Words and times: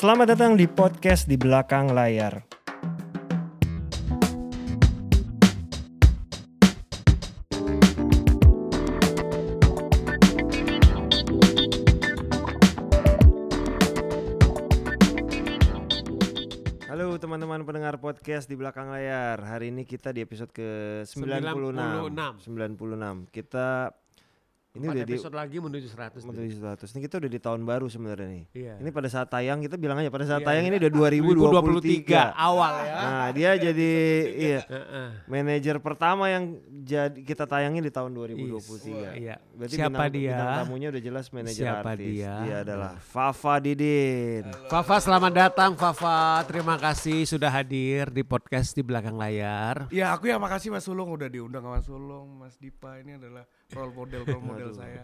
Selamat 0.00 0.32
datang 0.32 0.56
di 0.56 0.64
podcast 0.64 1.28
di 1.28 1.36
belakang 1.36 1.92
layar. 1.92 2.40
Halo 16.88 17.20
teman-teman 17.20 17.60
pendengar 17.68 18.00
podcast 18.00 18.48
di 18.48 18.56
belakang 18.56 18.88
layar. 18.88 19.36
Hari 19.44 19.68
ini 19.68 19.84
kita 19.84 20.16
di 20.16 20.24
episode 20.24 20.48
ke 20.48 21.04
96. 21.04 21.76
96. 22.48 22.48
96. 22.48 23.28
Kita 23.28 23.92
ini 24.70 24.86
udah 24.86 25.02
di 25.02 25.18
episode 25.18 25.34
lagi 25.34 25.58
menuju 25.58 25.88
100 25.90 26.22
nih. 26.22 26.30
menuju 26.30 26.54
100. 26.62 26.94
Ini 26.94 27.00
kita 27.02 27.14
udah 27.18 27.26
di 27.26 27.40
tahun 27.42 27.60
baru 27.66 27.86
sebenarnya 27.90 28.28
nih. 28.30 28.44
Iya. 28.54 28.74
Ini 28.78 28.90
pada 28.90 29.08
saat 29.10 29.26
tayang 29.26 29.58
kita 29.58 29.74
bilang 29.74 29.98
aja 29.98 30.14
pada 30.14 30.22
saat 30.22 30.40
Iya, 30.40 30.46
tayang 30.46 30.62
iya. 30.62 30.70
ini 30.70 30.76
udah 30.78 30.90
2023. 30.94 32.30
awal 32.38 32.74
ya. 32.80 32.94
Nah, 32.96 33.28
dia 33.34 33.50
jadi 33.58 33.90
iya 34.30 34.60
manajer 35.26 35.82
pertama 35.82 36.30
yang 36.30 36.54
jadi 36.80 37.18
kita 37.18 37.44
tayangin 37.44 37.82
di 37.82 37.90
tahun 37.90 38.14
2023. 38.14 39.18
Iya. 39.18 39.42
Berarti 39.58 39.74
Siapa 39.74 39.90
bintang, 39.90 40.10
dia? 40.14 40.30
Bintang 40.30 40.58
tamunya 40.62 40.88
udah 40.88 41.02
jelas 41.02 41.26
manajer 41.34 41.64
Siapa 41.66 41.90
artis. 41.90 42.06
dia? 42.06 42.34
adalah 42.62 42.92
Fafa 42.96 43.54
Didin. 43.58 44.44
Fafa 44.70 44.96
selamat 45.00 45.32
datang 45.34 45.70
Fafa. 45.74 46.46
Terima 46.46 46.78
kasih 46.78 47.26
sudah 47.26 47.50
hadir 47.50 48.06
di 48.06 48.22
podcast 48.22 48.70
di 48.70 48.86
belakang 48.86 49.18
layar. 49.18 49.90
Ya 49.90 50.14
aku 50.14 50.30
yang 50.30 50.38
makasih 50.38 50.70
Mas 50.70 50.86
Sulung 50.86 51.10
udah 51.10 51.26
diundang 51.26 51.66
sama 51.66 51.74
Mas 51.74 51.86
Sulung, 51.86 52.38
Mas 52.38 52.54
Dipa 52.54 53.02
ini 53.02 53.18
adalah 53.18 53.42
role 53.74 53.90
model 53.90 54.22
role 54.30 54.44
model 54.44 54.59
saya. 54.70 55.02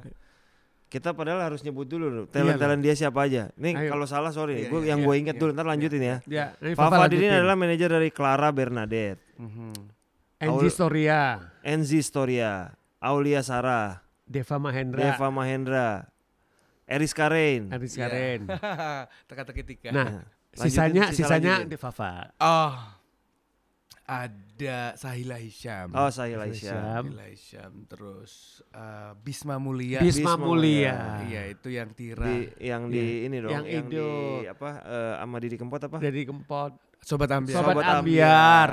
Kita 0.86 1.10
padahal 1.10 1.42
harus 1.42 1.60
nyebut 1.60 1.82
dulu 1.84 2.06
loh, 2.06 2.24
talent-talent 2.26 2.78
dia 2.78 2.94
siapa 2.94 3.26
aja. 3.26 3.50
Nih 3.58 3.74
kalau 3.86 4.06
salah 4.06 4.30
sorry, 4.30 4.64
Iya, 4.64 4.70
gue 4.70 4.80
iya, 4.80 4.88
yang 4.94 5.00
iya, 5.02 5.06
gue 5.06 5.14
inget 5.18 5.34
iya, 5.34 5.40
dulu, 5.40 5.50
ntar 5.50 5.66
lanjutin 5.66 5.98
ya. 6.00 6.16
Ya, 6.24 6.46
ini 6.60 6.72
Fafa 6.72 7.10
Didin 7.10 7.32
adalah 7.32 7.58
manajer 7.58 7.90
dari 7.90 8.08
Clara 8.08 8.48
Bernadette, 8.50 9.18
Mhm. 9.34 9.74
Enzi 10.36 10.68
Aul- 10.68 10.70
Storia, 10.70 11.20
Enzi 11.60 12.00
Storia, 12.00 12.70
Aulia 13.00 13.42
Sarah, 13.42 13.98
Deva 14.22 14.56
Mahendra, 14.58 15.00
Deva 15.02 15.28
Mahendra, 15.28 15.88
Eris 16.86 17.10
Karen. 17.10 17.66
Iya. 17.66 17.98
Karen. 17.98 18.40
Teka-teki 19.28 19.62
tiga. 19.66 19.90
Nah, 19.90 20.22
Lanjutin, 20.54 20.62
sisanya 20.62 21.04
sisa 21.10 21.18
sisanya 21.26 21.54
lanjutin. 21.66 21.78
Fafa. 21.82 22.30
Oh, 22.38 22.72
ada 24.06 24.94
Sahila 24.94 25.34
Hisham. 25.36 25.90
Oh, 25.90 26.06
Sahila. 26.14 26.46
Isyam. 26.46 27.10
Sahila 27.10 27.26
Hisham 27.26 27.72
terus 27.90 28.62
eh, 28.70 29.12
Bisma 29.18 29.58
Mulia. 29.58 29.98
Bisma 29.98 30.38
Bisma 30.38 30.46
Mulia. 30.46 31.26
Iya, 31.26 31.42
itu 31.50 31.68
yang 31.74 31.90
Tira. 31.90 32.22
Di 32.22 32.54
yang 32.62 32.86
di 32.86 33.26
ini 33.26 33.36
dong, 33.42 33.50
Yang 33.50 33.66
yang, 33.66 33.86
di 33.90 33.98
Indo. 33.98 34.10
apa 34.46 34.70
eh, 34.86 35.14
sama 35.18 35.36
Didi 35.42 35.56
Kempot 35.58 35.82
apa? 35.82 35.98
Dari 35.98 36.22
Kempot. 36.22 36.72
Sobat 37.06 37.30
Ambiar. 37.30 37.54
Sobat 37.54 37.74
Sobat 37.76 37.86
Ambiar. 38.02 38.72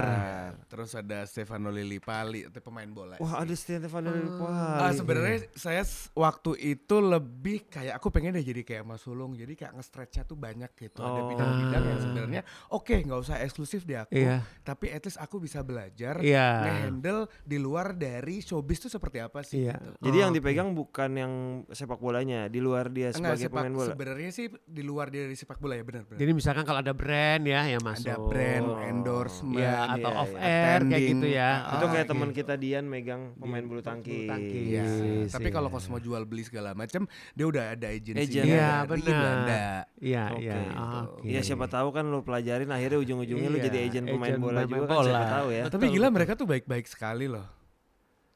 Terus 0.65 0.89
ada 0.97 1.21
Stefano 1.29 1.69
Lili 1.69 2.01
Pali, 2.01 2.49
itu 2.49 2.57
pemain 2.57 2.89
bola. 2.89 3.21
Wah, 3.21 3.37
sih. 3.37 3.45
ada 3.45 3.53
Stefano 3.53 4.09
Ah, 4.09 4.17
Lillipali. 4.17 4.97
sebenarnya 4.97 5.37
saya 5.53 5.85
waktu 6.11 6.51
itu 6.57 6.95
lebih 6.97 7.69
kayak 7.69 7.93
aku 7.93 8.09
pengen 8.09 8.33
deh 8.33 8.41
jadi 8.41 8.65
kayak 8.65 8.81
Mas 8.83 9.05
Sulung 9.05 9.37
jadi 9.37 9.53
kayak 9.53 9.77
nge-stretchnya 9.77 10.25
tuh 10.25 10.33
banyak 10.33 10.73
gitu 10.73 10.97
ada 10.97 11.13
Oh. 11.15 11.29
bidang-bidang 11.29 11.83
yang 11.85 12.01
sebenarnya 12.01 12.41
oke 12.69 12.89
nggak 12.95 13.19
usah 13.21 13.37
eksklusif 13.39 13.85
di 13.85 13.93
aku 13.93 14.17
Iya. 14.17 14.41
tapi 14.65 14.89
at 14.89 15.05
least 15.05 15.21
aku 15.21 15.37
bisa 15.37 15.61
belajar 15.61 16.17
Iya. 16.17 16.65
nge-handle 16.65 17.21
di 17.43 17.57
luar 17.59 17.93
dari 17.93 18.41
showbiz 18.41 18.81
tuh 18.81 18.89
seperti 18.89 19.21
apa 19.21 19.45
sih 19.45 19.69
Iya. 19.69 19.77
gitu. 19.77 20.09
Jadi 20.09 20.17
Oh, 20.17 20.21
yang 20.23 20.31
dipegang 20.33 20.69
bukan 20.73 21.09
yang 21.13 21.33
sepak 21.69 22.01
bolanya, 22.01 22.49
di 22.49 22.57
luar 22.57 22.89
dia 22.89 23.13
Enggak 23.13 23.37
sebagai 23.37 23.45
sepak 23.45 23.61
pemain 23.61 23.73
bola. 23.75 23.89
sebenarnya 23.93 24.29
sih 24.31 24.45
di 24.65 24.81
luar 24.81 25.07
dari 25.07 25.35
sepak 25.35 25.61
bola 25.61 25.77
ya 25.77 25.85
benar 25.85 26.01
benar. 26.03 26.17
Jadi 26.17 26.31
misalkan 26.33 26.65
kalau 26.65 26.81
ada 26.81 26.97
brand 26.97 27.43
ya 27.43 27.61
yang 27.67 27.83
masuk. 27.85 28.09
Ada 28.09 28.17
brand, 28.25 28.66
Oh. 28.66 28.79
endorsement, 28.84 29.59
Ya, 29.59 29.88
atau 29.89 30.09
Iya, 30.09 30.19
off 30.19 30.31
iya. 30.31 30.41
air 30.41 30.81
kayak 30.84 31.03
gitu 31.07 31.28
ya. 31.28 31.50
Itu 31.69 31.75
Ah, 31.75 31.89
kayak 31.89 31.97
gitu. 32.00 32.11
teman 32.11 32.29
kita 32.31 32.53
Dian 32.56 32.85
megang 32.85 33.22
pemain 33.35 33.57
Iya, 33.57 33.67
bulu 33.67 33.81
tangkis. 33.81 34.13
bulu 34.16 34.29
tangkis. 34.29 34.63
Iya. 34.66 34.84
Yes, 34.84 35.29
Tapi 35.29 35.50
kalau 35.50 35.67
iya. 35.67 35.73
kau 35.73 35.81
semua 35.81 36.00
jual 36.00 36.23
beli 36.23 36.44
segala 36.44 36.72
macam, 36.72 37.03
dia 37.31 37.45
udah 37.45 37.63
ada 37.72 37.88
agensinya 37.89 38.44
Iya, 38.44 38.67
dari 38.84 38.89
benar. 39.01 39.16
Belanda. 39.16 39.63
Iya, 39.97 40.23
iya. 40.38 40.53
Gitu. 40.59 41.23
Iya 41.25 41.39
siapa 41.44 41.66
tahu 41.67 41.88
kan 41.89 42.06
lu 42.06 42.19
pelajarin 42.22 42.69
akhirnya 42.69 43.00
ujung-ujungnya 43.00 43.47
lu 43.47 43.57
Iya, 43.57 43.66
jadi 43.66 43.78
agent 43.81 44.06
pemain 44.07 44.29
agent 44.29 44.41
bola 44.41 44.59
pemain 44.59 44.69
juga 44.69 44.85
kan 44.85 44.95
bola. 44.95 45.05
siapa 45.05 45.25
tahu 45.31 45.47
ya. 45.50 45.63
Betul, 45.63 45.73
Tapi 45.73 45.85
gila 45.90 46.00
betul. 46.01 46.13
mereka 46.13 46.31
tuh 46.34 46.47
baik-baik 46.47 46.85
sekali 46.85 47.25
loh. 47.25 47.47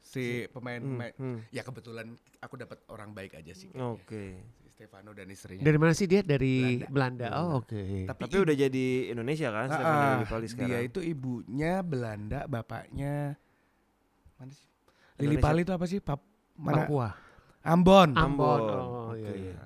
Si 0.00 0.24
pemain, 0.48 0.80
Hmm, 0.80 0.96
pemain 0.96 1.12
hmm. 1.14 1.38
ya 1.50 1.60
kebetulan 1.60 2.06
aku 2.38 2.56
dapat 2.56 2.80
orang 2.88 3.12
baik 3.12 3.36
aja 3.36 3.52
sih. 3.52 3.68
Oke. 3.70 4.40
Si 4.56 4.57
Stefano 4.78 5.10
dan 5.10 5.26
istrinya. 5.26 5.66
Dari 5.66 5.74
mana 5.74 5.90
sih 5.90 6.06
dia? 6.06 6.22
Dari 6.22 6.78
Belanda. 6.86 7.26
Belanda. 7.26 7.26
Oh, 7.42 7.58
oke. 7.58 8.06
Tapi, 8.06 8.20
Tapi 8.22 8.36
udah 8.38 8.54
jadi 8.54 8.86
Indonesia 9.10 9.50
kan 9.50 9.66
Ah, 9.66 9.74
Stefano 9.74 9.90
ah, 9.98 10.10
Lillipali 10.14 10.46
sekarang. 10.46 10.68
dia 10.70 10.78
itu 10.86 11.00
ibunya 11.02 11.74
Belanda, 11.82 12.40
bapaknya 12.46 13.34
mana 14.38 14.54
sih? 14.54 14.70
Indonesia. 15.18 15.18
Lili 15.18 15.36
Pali 15.36 15.60
itu 15.66 15.72
apa 15.74 15.82
sih? 15.84 15.98
Pap, 15.98 16.22
mana? 16.54 16.86
Papua. 16.86 17.08
Ambon. 17.66 18.14
Ambon. 18.14 18.60
Ambon. 18.62 18.62
Oh, 18.62 19.12
iya, 19.18 19.26
Oke. 19.26 19.40
iya. 19.42 19.58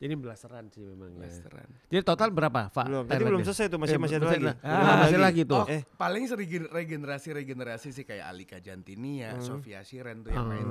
Jadi 0.00 0.14
belasaran 0.16 0.64
sih 0.70 0.80
memang 0.80 1.12
ya. 1.12 1.18
Blasteran. 1.18 1.68
Jadi 1.90 2.00
total 2.00 2.28
berapa, 2.30 2.60
Pak? 2.70 2.86
Belum, 2.86 3.04
tadi 3.04 3.22
belum 3.26 3.42
selesai 3.42 3.66
tuh 3.66 3.76
masih 3.76 3.98
Eh, 3.98 4.00
masih 4.00 4.16
ada 4.16 4.24
masih 4.24 4.38
lagi. 4.40 4.64
Ah, 4.64 4.94
masih 4.96 5.18
lagi 5.18 5.42
tuh. 5.44 5.58
Oh, 5.58 5.66
Eh. 5.66 5.82
paling 5.92 6.24
regenerasi 6.70 7.28
regenerasi 7.34 7.88
sih 7.90 8.06
kayak 8.06 8.24
Alika 8.24 8.62
Jantinia, 8.62 9.34
Hmm. 9.34 9.42
Sofia 9.42 9.82
Shiren 9.82 10.22
tuh 10.22 10.30
yang 10.30 10.46
Ah. 10.46 10.48
main 10.48 10.68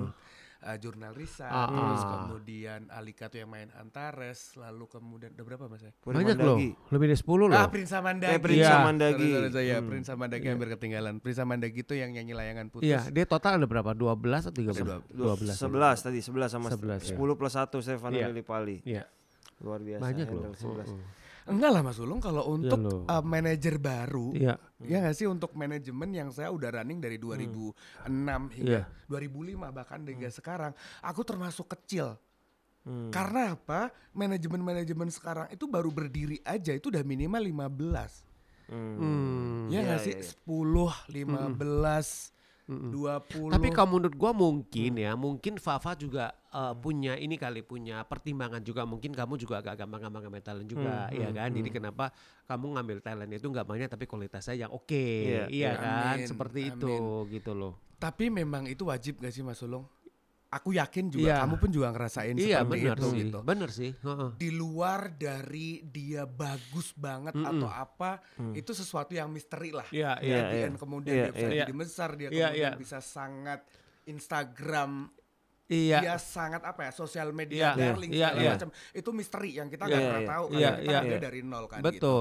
uh, 0.62 0.78
jurnal 0.78 1.12
Risa, 1.12 1.46
Ah, 1.46 1.66
terus 1.66 2.02
ah. 2.02 2.10
kemudian 2.22 2.88
Alika 2.90 3.28
tuh 3.28 3.40
yang 3.40 3.48
main 3.48 3.70
Antares, 3.74 4.54
lalu 4.54 4.86
kemudian 4.88 5.32
udah 5.32 5.46
berapa 5.46 5.64
mas? 5.66 5.82
ya? 5.82 5.92
Banyak 6.02 6.36
loh. 6.36 6.56
Mandagi. 6.56 6.70
Lebih 6.90 7.06
dari 7.06 7.20
10 7.20 7.48
loh. 7.48 7.56
Ah, 7.56 7.68
Prince 7.68 7.94
Mandagi. 7.96 8.34
Eh, 8.34 8.40
Prince 8.40 8.60
Iya. 8.62 8.78
Mandagi. 8.82 9.20
Sorry, 9.22 9.32
sorry, 9.32 9.50
sorry, 9.52 9.68
ya, 9.68 9.78
Hmm. 9.78 9.88
Prince 9.88 10.10
Mandagi 10.12 10.46
hampir 10.48 10.68
ketinggalan. 10.70 11.14
Prince 11.18 11.40
Mandagi 11.42 11.82
tuh 11.82 11.96
yang 11.96 12.10
nyanyi 12.10 12.34
layangan 12.34 12.66
putus. 12.68 12.86
Iya, 12.86 13.00
dia 13.08 13.26
total 13.26 13.58
ada 13.58 13.66
berapa? 13.66 13.92
12 13.92 14.44
atau 14.46 14.54
13? 14.54 14.80
Ada 14.80 15.00
Dua- 15.10 15.36
12. 15.36 15.56
11 15.56 15.98
tadi 16.00 16.20
11 16.20 16.50
sama 16.50 16.68
11, 16.68 17.02
ya. 17.04 17.16
10 17.16 17.34
plus 17.34 17.54
1 17.54 17.78
Stefano 17.80 18.14
Iya. 18.14 18.28
Lillipali. 18.28 18.78
Iya. 18.84 19.04
Luar 19.60 19.80
biasa. 19.80 20.02
Banyak 20.02 20.26
handle 20.26 20.44
loh. 20.46 20.56
11. 20.56 20.88
Oh, 20.88 20.96
oh. 20.96 21.18
Enggak 21.50 21.72
lah 21.72 21.82
Mas 21.82 21.98
Ulung 21.98 22.18
kalau 22.18 22.46
untuk 22.48 22.78
loh. 22.78 23.04
uh, 23.04 23.20
manajer 23.20 23.76
baru, 23.76 24.32
Iya. 24.32 24.56
ya 24.80 24.98
nggak 25.00 25.14
sih 25.14 25.26
untuk 25.26 25.52
manajemen 25.54 26.10
yang 26.10 26.30
saya 26.30 26.48
udah 26.48 26.70
running 26.72 26.98
dari 26.98 27.18
2006 27.18 27.74
hingga 28.54 28.80
Iya. 28.80 29.08
2005 29.08 29.70
bahkan 29.70 30.00
hingga 30.02 30.30
sekarang, 30.30 30.72
aku 31.00 31.22
termasuk 31.22 31.68
kecil. 31.70 32.16
Hmm. 32.82 33.10
Karena 33.10 33.54
apa? 33.54 33.90
Manajemen-manajemen 34.14 35.10
sekarang 35.10 35.50
itu 35.50 35.66
baru 35.66 35.90
berdiri 35.90 36.40
aja 36.42 36.72
itu 36.72 36.88
udah 36.88 37.02
minimal 37.02 37.44
15. 37.44 38.24
Hmm. 38.68 38.96
Hmm. 38.96 39.62
Ya 39.68 39.74
Iya, 39.76 39.80
nggak 39.84 40.00
sih? 40.02 40.16
iya, 40.16 40.22
iya. 40.22 40.30
10, 40.46 40.94
15, 41.10 42.32
Mm-mm. 42.70 42.94
20. 42.94 43.50
Tapi 43.50 43.68
kalau 43.74 43.98
menurut 43.98 44.14
gua 44.14 44.30
mungkin 44.30 44.94
ya, 44.94 45.18
mungkin 45.18 45.58
Fafa 45.58 45.98
juga 45.98 46.30
uh, 46.54 46.78
punya 46.78 47.18
ini 47.18 47.34
kali 47.34 47.66
punya 47.66 48.06
pertimbangan 48.06 48.62
juga 48.62 48.86
mungkin 48.86 49.10
kamu 49.10 49.42
juga 49.42 49.66
agak 49.66 49.82
gampang-gampang 49.82 50.30
ngambil 50.30 50.44
talent 50.46 50.70
juga 50.70 51.10
Hmm, 51.10 51.18
ya 51.18 51.28
hmm, 51.34 51.38
kan. 51.42 51.50
Jadi 51.50 51.70
hmm. 51.74 51.78
kenapa 51.82 52.06
kamu 52.46 52.66
ngambil 52.78 52.98
talent 53.02 53.32
itu 53.34 53.48
nggak 53.50 53.66
banyak 53.66 53.90
tapi 53.90 54.06
kualitasnya 54.06 54.56
yang 54.70 54.72
oke. 54.72 54.94
Iya, 54.94 55.50
Iya, 55.50 55.50
iya. 55.50 55.72
kan? 55.74 56.16
Amin, 56.22 56.30
Seperti 56.30 56.60
itu 56.70 56.94
gitu 57.34 57.52
loh. 57.58 57.74
Tapi 58.00 58.32
memang 58.32 58.64
itu 58.64 58.88
wajib 58.88 59.20
gak 59.20 59.34
sih 59.36 59.44
Mas 59.44 59.60
Ulung? 59.60 59.84
Aku 60.50 60.74
yakin 60.74 61.14
juga 61.14 61.30
Iya. 61.30 61.38
kamu 61.46 61.56
pun 61.62 61.70
juga 61.70 61.94
ngerasain 61.94 62.34
Iya, 62.34 62.66
seperti 62.66 62.82
benar 62.82 62.98
itu 62.98 63.06
sih. 63.06 63.18
gitu. 63.22 63.40
Benar 63.46 63.70
sih. 63.70 63.92
Heeh. 63.94 64.30
Di 64.34 64.50
luar 64.50 65.02
dari 65.14 65.70
dia 65.86 66.26
bagus 66.26 66.90
banget 66.98 67.38
Mm-mm. 67.38 67.46
atau 67.46 67.70
apa, 67.70 68.18
Hmm. 68.34 68.58
itu 68.58 68.74
sesuatu 68.74 69.14
yang 69.14 69.30
misteri 69.30 69.70
lah. 69.70 69.86
Iya, 69.94 70.18
Iya, 70.18 70.26
iya. 70.26 70.42
The 70.42 70.58
iya. 70.58 70.66
end 70.66 70.78
kemudian 70.82 71.14
Iya, 71.14 71.22
dia 71.22 71.34
bisa 71.38 71.46
iya. 71.46 71.62
jadi 71.62 71.74
besar, 71.78 72.10
dia 72.18 72.30
Iya, 72.34 72.48
kemudian 72.50 72.58
iya. 72.58 72.70
bisa 72.82 72.98
sangat 72.98 73.62
Instagram 74.10 74.92
Iya. 75.70 76.02
dia 76.02 76.16
sangat 76.18 76.66
apa 76.66 76.90
ya 76.90 76.92
sosial 76.92 77.30
media 77.30 77.78
darling 77.78 78.10
iya, 78.10 78.34
segala 78.34 78.42
iya. 78.42 78.52
macam 78.58 78.70
itu 78.74 79.10
misteri 79.14 79.50
yang 79.54 79.70
kita 79.70 79.86
nggak 79.86 80.02
iya, 80.02 80.08
pernah 80.10 80.24
iya. 80.26 80.32
tahu 80.34 80.46
Iya, 80.50 80.58
karena 80.58 80.74
kita 80.74 80.90
iya, 80.90 80.98
kan 80.98 81.06
iya. 81.06 81.20
dari 81.22 81.40
nol 81.46 81.66
kan 81.70 81.80
gitu. 81.86 82.16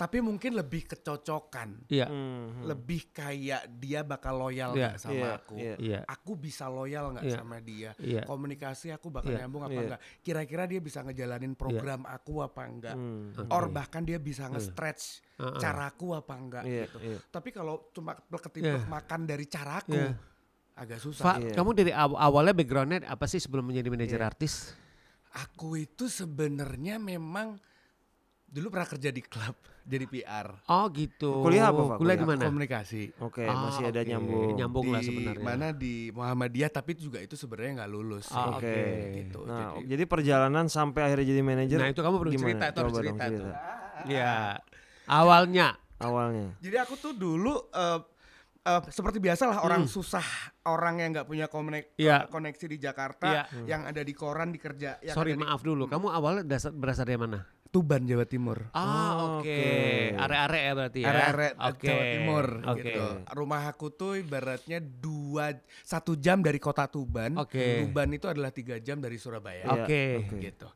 Tapi 0.00 0.16
mungkin 0.18 0.56
lebih 0.56 0.88
kecocokan 0.88 1.84
Iya. 1.86 2.08
Hmm. 2.08 2.64
lebih 2.64 3.12
kayak 3.12 3.68
dia 3.76 4.00
bakal 4.00 4.40
loyal 4.40 4.72
Iya, 4.72 4.96
nggak 4.96 4.96
sama 4.96 5.12
iya, 5.14 5.30
aku 5.36 5.54
iya. 5.54 5.74
Iya. 5.76 6.00
aku 6.08 6.32
bisa 6.34 6.64
loyal 6.66 7.12
nggak 7.12 7.26
Iya. 7.28 7.36
sama 7.36 7.56
dia 7.60 7.90
Iya. 8.00 8.22
komunikasi 8.24 8.88
aku 8.90 9.12
bakal 9.12 9.28
Iya, 9.28 9.44
nyambung 9.44 9.60
apa 9.62 9.76
iya. 9.76 9.84
enggak 9.84 10.00
kira-kira 10.20 10.64
dia 10.64 10.80
bisa 10.80 11.04
ngejalanin 11.04 11.52
program 11.52 12.08
aku 12.08 12.40
apa 12.40 12.62
enggak 12.64 12.96
Hmm. 12.96 13.36
Oke. 13.36 13.52
or 13.52 13.68
bahkan 13.68 14.00
dia 14.00 14.16
bisa 14.16 14.48
nge-stretch 14.48 15.20
Heeh. 15.36 15.60
caraku 15.60 16.16
apa 16.16 16.32
enggak 16.32 16.64
Iya, 16.64 16.88
gitu 16.88 16.98
iya. 17.02 17.18
tapi 17.28 17.48
kalau 17.50 17.92
cuma 17.92 18.16
ketiplek 18.16 18.80
Iya. 18.80 18.88
makan 18.88 19.20
dari 19.22 19.44
caraku 19.44 19.92
Iya. 19.94 20.16
agak 20.74 20.96
susah 20.98 21.36
Iya. 21.36 21.52
kamu 21.52 21.70
dari 21.74 21.92
aw- 21.92 22.16
awalnya 22.16 22.56
backgroundnya 22.56 23.04
apa 23.04 23.28
sih 23.28 23.36
sebelum 23.36 23.68
menjadi 23.68 23.92
manajer 23.92 24.16
Iya. 24.16 24.26
artis? 24.26 24.72
Aku 25.30 25.76
itu 25.76 26.08
sebenarnya 26.08 26.96
memang 26.96 27.60
dulu 28.50 28.66
pernah 28.74 28.88
kerja 28.90 29.10
di 29.14 29.22
klub 29.22 29.56
jadi 29.86 30.04
PR. 30.06 30.46
Oh 30.68 30.86
gitu. 30.92 31.42
Kuliah 31.42 31.72
apa, 31.72 31.94
Pak? 31.94 31.96
Kuliah 31.98 32.18
di 32.18 32.26
mana? 32.26 32.42
Komunikasi. 32.46 33.02
Oke, 33.22 33.42
Ah, 33.48 33.70
masih 33.70 33.90
ada 33.90 34.00
oke. 34.02 34.08
nyambung. 34.10 34.42
Nyambung 34.54 34.86
lah 34.92 35.00
di 35.02 35.08
sebenarnya. 35.08 35.42
mana 35.42 35.66
di 35.72 35.94
Muhammadiyah 36.12 36.70
tapi 36.70 36.94
juga 36.94 37.18
itu 37.18 37.34
sebenarnya 37.34 37.82
nggak 37.82 37.90
lulus. 37.90 38.26
Ah, 38.30 38.54
Oke. 38.54 38.66
oke. 38.70 38.84
Gitu. 39.16 39.38
Nah, 39.46 39.58
Jadi- 39.80 39.86
jadi 39.90 40.02
perjalanan 40.06 40.66
sampai 40.68 41.00
akhirnya 41.10 41.26
jadi 41.26 41.42
manajer. 41.42 41.78
Nah 41.80 41.88
itu 41.90 42.00
kamu 42.02 42.16
perlu 42.20 42.30
gimana? 42.34 42.46
cerita, 42.46 42.64
itu 42.68 42.78
harus 42.78 42.92
Coba 42.92 43.00
cerita 43.02 43.24
tuh. 43.30 43.52
Iya. 44.10 44.34
Awalnya. 45.10 45.68
Awalnya. 46.00 46.46
Jadi 46.62 46.76
aku 46.80 46.94
tuh 46.96 47.12
dulu 47.12 47.52
uh, 47.52 48.00
uh, 48.64 48.82
seperti 48.88 49.18
biasa 49.20 49.42
lah 49.48 49.58
orang 49.64 49.84
hmm. 49.84 49.92
susah 49.92 50.24
orang 50.68 51.00
yang 51.02 51.12
nggak 51.12 51.28
punya 51.28 51.46
konek, 51.48 51.92
yeah. 52.00 52.24
koneksi 52.28 52.66
di 52.72 52.78
Jakarta 52.80 53.28
yeah. 53.28 53.44
hmm. 53.48 53.66
yang 53.68 53.82
ada 53.84 54.00
di 54.00 54.12
koran 54.16 54.52
di 54.52 54.60
kerja. 54.60 55.00
Yang 55.04 55.16
Sorry 55.16 55.36
maaf 55.36 55.60
di, 55.60 55.68
dulu, 55.72 55.88
kamu 55.88 56.06
awalnya 56.08 56.44
dasar, 56.46 56.72
berasal 56.72 57.04
dari 57.04 57.20
mana? 57.20 57.59
Tuban 57.70 58.02
Jawa 58.02 58.26
Timur. 58.26 58.66
Ah 58.74 58.82
oh, 58.82 58.90
oke. 59.38 59.46
Okay. 59.46 60.10
Okay. 60.10 60.18
Are-are 60.18 60.58
ya 60.58 60.72
berarti 60.74 60.98
ya. 61.06 61.08
Are-are 61.14 61.48
okay. 61.54 61.86
Jawa 61.86 62.04
Timur 62.10 62.46
okay. 62.66 62.78
gitu. 62.82 63.04
Rumah 63.30 63.62
aku 63.70 63.86
tuh 63.94 64.12
ibaratnya 64.18 64.78
dua 64.82 65.54
satu 65.86 66.18
jam 66.18 66.42
dari 66.42 66.58
kota 66.58 66.90
Tuban. 66.90 67.38
Okay. 67.38 67.86
Tuban 67.86 68.10
itu 68.10 68.26
adalah 68.26 68.50
tiga 68.50 68.82
jam 68.82 68.98
dari 68.98 69.16
Surabaya. 69.22 69.70
Oke. 69.70 69.86
Okay. 69.86 70.10
okay. 70.26 70.38
Gitu. 70.50 70.68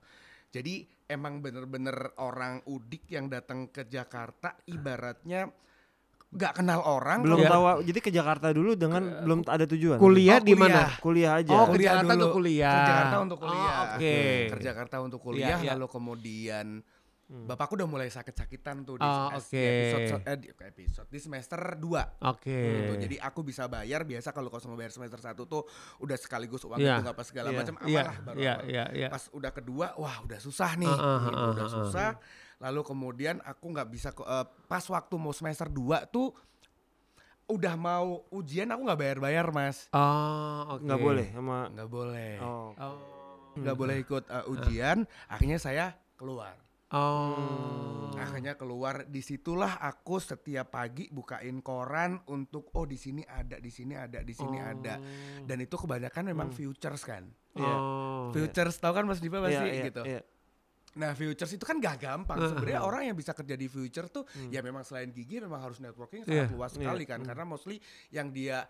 Jadi 0.55 0.75
emang 1.11 1.43
bener-bener 1.43 2.15
orang 2.23 2.63
udik 2.71 3.11
yang 3.11 3.27
datang 3.27 3.69
ke 3.69 3.91
Jakarta 3.91 4.55
ibaratnya 4.71 5.51
nggak 6.35 6.53
kenal 6.59 6.81
orang 6.83 7.23
belum 7.23 7.47
ya. 7.47 7.51
tahu 7.51 7.65
jadi 7.87 7.99
ke 8.03 8.11
Jakarta 8.11 8.47
dulu 8.51 8.75
dengan 8.75 9.03
uh, 9.07 9.23
belum 9.23 9.39
ada 9.47 9.65
tujuan 9.71 9.99
kuliah 10.03 10.43
oh, 10.43 10.47
di 10.47 10.55
mana 10.59 10.91
kuliah 10.99 11.33
aja 11.39 11.55
oh 11.55 11.67
kuliah 11.71 11.93
Jakarta 11.95 12.15
dulu. 12.19 12.35
kuliah 12.35 12.75
ke 12.75 12.83
Jakarta 12.91 13.17
untuk 13.23 13.39
kuliah 13.39 13.71
oh, 13.71 13.83
oke 13.83 13.95
okay. 13.95 14.35
ke 14.51 14.57
Jakarta 14.59 14.97
untuk 14.99 15.21
iya, 15.21 15.27
kuliah 15.27 15.59
ya, 15.63 15.67
ya. 15.67 15.73
lalu 15.79 15.87
kemudian 15.87 16.67
Hmm. 17.25 17.49
Bapakku 17.49 17.73
udah 17.73 17.89
mulai 17.89 18.13
sakit-sakitan 18.13 18.85
tuh 18.85 19.01
di, 19.01 19.09
oh, 19.09 19.33
okay. 19.33 19.97
episode, 19.97 20.29
eh, 20.29 20.37
di 20.37 20.49
episode 20.53 21.09
di 21.09 21.17
semester 21.17 21.57
2. 21.57 21.81
Oke. 21.81 22.05
Okay. 22.21 22.69
Gitu. 22.69 22.93
Jadi 23.09 23.17
aku 23.17 23.41
bisa 23.41 23.65
bayar 23.65 24.05
biasa 24.05 24.29
kalau 24.37 24.53
kosong 24.53 24.77
bayar 24.77 24.93
semester 24.93 25.17
1 25.17 25.33
tuh 25.49 25.65
udah 26.05 26.21
sekaligus 26.21 26.69
uang 26.69 26.85
yeah. 26.85 27.01
itu 27.01 27.09
apa 27.09 27.25
segala 27.25 27.49
yeah. 27.49 27.59
macam 27.65 27.75
yeah. 27.81 27.89
amanlah 27.89 28.17
baru 28.21 28.37
yeah. 28.37 28.59
Yeah. 28.69 28.89
Yeah. 28.93 29.11
Pas 29.11 29.25
udah 29.33 29.53
kedua 29.57 29.97
wah 29.97 30.21
udah 30.21 30.37
susah 30.37 30.77
nih. 30.77 30.93
Uh, 30.93 31.01
uh, 31.01 31.19
gitu, 31.25 31.41
uh, 31.41 31.53
udah 31.57 31.69
susah. 31.73 32.11
Lalu 32.65 32.81
kemudian 32.81 33.45
aku 33.45 33.77
nggak 33.77 33.89
bisa 33.93 34.09
uh, 34.25 34.49
pas 34.65 34.85
waktu 34.89 35.15
mau 35.21 35.37
semester 35.37 35.69
2 35.69 36.09
tuh 36.09 36.33
udah 37.45 37.75
mau 37.77 38.25
ujian 38.33 38.73
aku 38.73 38.81
nggak 38.89 39.01
bayar-bayar 39.01 39.47
mas. 39.53 39.93
Oh, 39.93 40.01
oke. 40.01 40.81
Okay. 40.81 40.85
Nggak 40.89 41.01
boleh 41.05 41.27
sama. 41.29 41.59
Nggak 41.69 41.91
boleh. 41.93 42.33
Oh. 42.41 42.69
Nggak 43.61 43.77
oh. 43.77 43.79
boleh 43.79 43.97
ikut 44.01 44.25
uh, 44.33 44.45
ujian. 44.49 45.05
Uh. 45.05 45.33
Akhirnya 45.37 45.59
saya 45.61 45.93
keluar. 46.17 46.57
Oh. 46.95 48.15
Akhirnya 48.17 48.55
keluar 48.57 49.05
di 49.11 49.21
situlah 49.21 49.83
aku 49.83 50.23
setiap 50.23 50.73
pagi 50.73 51.11
bukain 51.11 51.59
koran 51.61 52.23
untuk 52.31 52.71
oh 52.79 52.87
di 52.87 52.95
sini 52.95 53.27
ada, 53.27 53.59
di 53.59 53.69
sini 53.69 53.99
ada, 53.99 54.25
di 54.25 54.33
sini 54.33 54.57
oh. 54.63 54.71
ada. 54.73 54.95
Dan 55.45 55.59
itu 55.61 55.77
kebanyakan 55.77 56.33
memang 56.33 56.49
hmm. 56.49 56.57
futures 56.57 57.05
kan. 57.05 57.29
Oh. 57.61 58.33
Futures 58.33 58.81
tahu 58.81 58.93
kan 58.97 59.05
Mas 59.05 59.21
Diva 59.21 59.45
pasti 59.45 59.61
yeah, 59.61 59.69
yeah, 59.69 59.87
gitu. 59.91 60.03
Yeah. 60.09 60.25
Nah 60.95 61.11
futures 61.15 61.51
itu 61.51 61.65
kan 61.67 61.83
gak 61.83 61.99
gampang. 62.03 62.39
Sebenarnya 62.39 62.81
orang 62.87 63.03
yang 63.11 63.17
bisa 63.19 63.35
kerja 63.35 63.59
di 63.59 63.67
future 63.67 64.07
tuh 64.11 64.23
hmm. 64.25 64.51
ya 64.55 64.61
memang 64.63 64.87
selain 64.87 65.11
gigi 65.11 65.43
memang 65.43 65.61
harus 65.63 65.83
networking 65.83 66.23
sangat 66.23 66.51
yeah. 66.51 66.55
luas 66.55 66.73
sekali 66.75 67.05
yeah. 67.05 67.11
kan. 67.11 67.19
Hmm. 67.23 67.29
Karena 67.31 67.45
mostly 67.47 67.77
yang 68.15 68.31
dia 68.31 68.67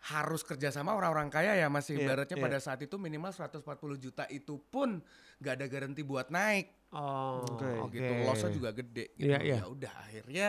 harus 0.00 0.40
kerja 0.40 0.72
sama 0.72 0.96
orang-orang 0.96 1.28
kaya 1.28 1.60
ya 1.60 1.68
masih 1.68 2.00
yeah, 2.00 2.08
ibaratnya 2.08 2.36
yeah. 2.40 2.46
pada 2.48 2.58
saat 2.58 2.80
itu 2.80 2.96
minimal 2.96 3.36
140 3.36 3.60
juta 4.00 4.24
itu 4.32 4.56
pun 4.72 4.98
gak 5.38 5.60
ada 5.60 5.66
garansi 5.68 6.02
buat 6.02 6.32
naik. 6.32 6.90
Oh, 6.90 7.46
okay. 7.46 7.74
oh 7.78 7.86
gitu. 7.92 8.02
Okay. 8.02 8.26
Lossnya 8.26 8.50
juga 8.50 8.70
gede 8.74 9.14
gitu. 9.14 9.30
Yeah, 9.30 9.42
yeah. 9.44 9.62
Ya 9.62 9.70
udah 9.70 9.92
akhirnya 9.94 10.46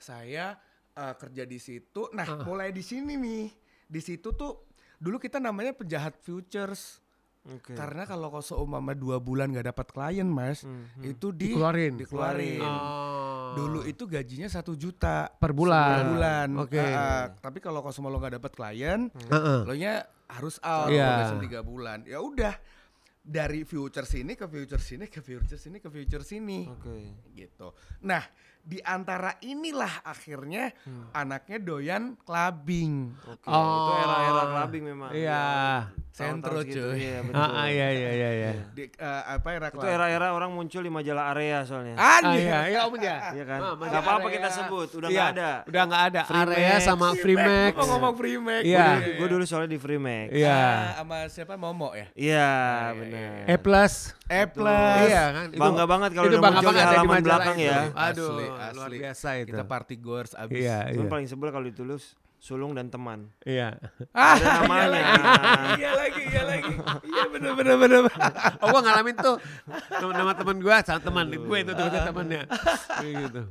saya 0.00 0.56
uh, 0.96 1.14
kerja 1.18 1.44
di 1.44 1.58
situ. 1.60 2.08
Nah, 2.16 2.24
uh. 2.24 2.42
mulai 2.46 2.72
di 2.72 2.80
sini 2.80 3.18
nih. 3.18 3.46
Di 3.84 4.00
situ 4.00 4.32
tuh 4.32 4.64
dulu 4.96 5.20
kita 5.20 5.42
namanya 5.42 5.76
penjahat 5.76 6.16
futures. 6.24 7.03
Okay. 7.44 7.76
Karena 7.76 8.08
kalau 8.08 8.32
kau 8.32 8.40
seumpama 8.40 8.96
dua 8.96 9.20
bulan 9.20 9.52
gak 9.52 9.68
dapat 9.68 9.86
klien 9.92 10.24
mas, 10.24 10.64
hmm, 10.64 10.96
hmm. 10.96 11.12
itu 11.12 11.28
di, 11.28 11.52
dikeluarin. 11.52 11.92
dikeluarin. 12.00 12.64
Oh. 12.64 13.52
Dulu 13.52 13.84
itu 13.84 14.08
gajinya 14.08 14.48
satu 14.48 14.72
juta 14.72 15.28
per 15.28 15.52
bulan. 15.52 15.92
Per 15.92 16.08
bulan. 16.16 16.48
Oke. 16.56 16.80
Okay. 16.80 16.90
Uh, 16.96 17.26
tapi 17.44 17.60
kalau 17.60 17.84
kau 17.84 17.92
semua 17.92 18.08
lo 18.08 18.16
gak 18.16 18.40
dapat 18.40 18.52
klien, 18.56 19.12
hmm. 19.12 19.28
uh 19.28 19.36
-uh. 19.36 19.60
lo 19.68 19.76
nya 19.76 20.08
harus 20.32 20.56
out 20.64 20.88
yeah. 20.88 21.36
tiga 21.36 21.60
bulan. 21.60 22.08
Ya 22.08 22.24
udah 22.24 22.56
dari 23.20 23.68
future 23.68 24.08
sini 24.08 24.36
ke 24.36 24.48
future 24.48 24.80
sini 24.80 25.04
ke 25.08 25.20
future 25.20 25.60
sini 25.60 25.76
ke 25.84 25.88
future 25.92 26.24
sini. 26.24 26.64
Oke. 26.64 26.80
Okay. 26.80 27.04
Gitu. 27.44 27.68
Nah, 28.08 28.24
di 28.64 28.80
antara 28.80 29.36
inilah 29.44 30.00
akhirnya 30.08 30.72
hmm. 30.88 31.12
anaknya 31.12 31.58
doyan 31.60 32.16
clubbing. 32.24 33.12
Oke, 33.28 33.44
okay. 33.44 33.52
oh. 33.52 33.76
itu 33.76 33.92
era-era 34.00 34.42
clubbing 34.48 34.84
memang. 34.88 35.10
Iya. 35.12 35.44
Sentro 36.14 36.62
cuy. 36.62 36.96
Iya. 36.96 37.26
Ah, 37.34 37.66
iya 37.68 37.88
iya 37.92 38.10
iya 38.14 38.30
iya. 38.30 38.52
Di, 38.72 38.86
uh, 38.96 39.36
apa 39.36 39.48
era 39.52 39.68
clubbing? 39.68 39.84
Itu 39.84 39.96
era-era 40.00 40.28
orang 40.32 40.50
muncul 40.56 40.80
di 40.80 40.88
majalah 40.88 41.36
area 41.36 41.66
soalnya. 41.68 41.98
Ah, 42.00 42.38
iya, 42.38 42.58
iya 42.72 42.80
om 42.88 42.96
ya. 42.96 43.16
Iya 43.36 43.44
kan? 43.50 43.60
Ah, 43.60 43.74
Gak 43.76 44.00
apa-apa 44.00 44.28
kita 44.30 44.48
sebut, 44.48 44.88
udah 44.94 45.08
enggak 45.10 45.28
iya, 45.28 45.34
ada. 45.36 45.52
Udah 45.68 45.82
enggak 45.84 46.02
ada. 46.08 46.20
Free 46.24 46.40
area 46.40 46.70
Max. 46.70 46.86
sama 46.86 47.06
Free 47.18 47.36
Max. 47.36 47.72
Mau 47.76 47.86
ngomong 47.92 48.14
Free 48.16 48.38
Max. 48.40 48.62
Iya. 48.64 48.86
Gue 49.18 49.28
dulu 49.28 49.44
soalnya 49.44 49.70
di 49.74 49.78
Free 49.82 50.00
Max. 50.00 50.26
Iya. 50.32 50.54
Ah, 50.56 50.80
sama 51.02 51.16
siapa 51.28 51.54
Momo 51.60 51.92
ya? 51.92 52.06
Iya, 52.16 52.48
ah, 52.48 52.88
benar. 52.96 53.30
E 53.50 53.56
plus. 53.58 53.94
E 54.30 54.42
plus. 54.48 54.98
Iya 55.04 55.22
kan? 55.34 55.46
Bangga 55.52 55.84
banget 55.84 56.10
kalau 56.16 56.26
udah 56.32 56.40
muncul 56.40 56.72
di 56.72 56.80
halaman 56.80 57.20
belakang 57.26 57.58
ya. 57.58 57.78
Aduh, 57.92 58.53
luar 58.56 58.90
biasa 58.90 59.28
itu. 59.42 59.52
Kita 59.54 59.64
party 59.66 59.94
goers 59.98 60.32
abis. 60.38 60.62
Iya, 60.62 60.94
iya. 60.94 61.06
paling 61.10 61.26
sebel 61.28 61.50
kalau 61.50 61.66
ditulus 61.66 62.14
sulung 62.44 62.76
dan 62.76 62.92
teman. 62.92 63.32
Iya. 63.48 63.80
Ah, 64.12 64.36
ada 64.36 64.60
namanya. 64.60 65.00
Iya 65.80 65.90
lagi, 65.96 66.22
iya 66.28 66.42
lagi. 66.44 66.74
Iya 67.08 67.24
benar 67.32 67.52
benar 67.56 67.76
benar. 67.80 68.00
oh 68.60 68.66
gua 68.68 68.80
ngalamin 68.84 69.16
tuh 69.16 69.36
nama 70.12 70.32
teman 70.36 70.56
gua 70.60 70.84
sama 70.84 71.00
teman 71.00 71.26
gue 71.32 71.58
itu 71.64 71.72
tuh 71.72 71.88
temannya. 71.88 72.44
gitu. 73.00 73.42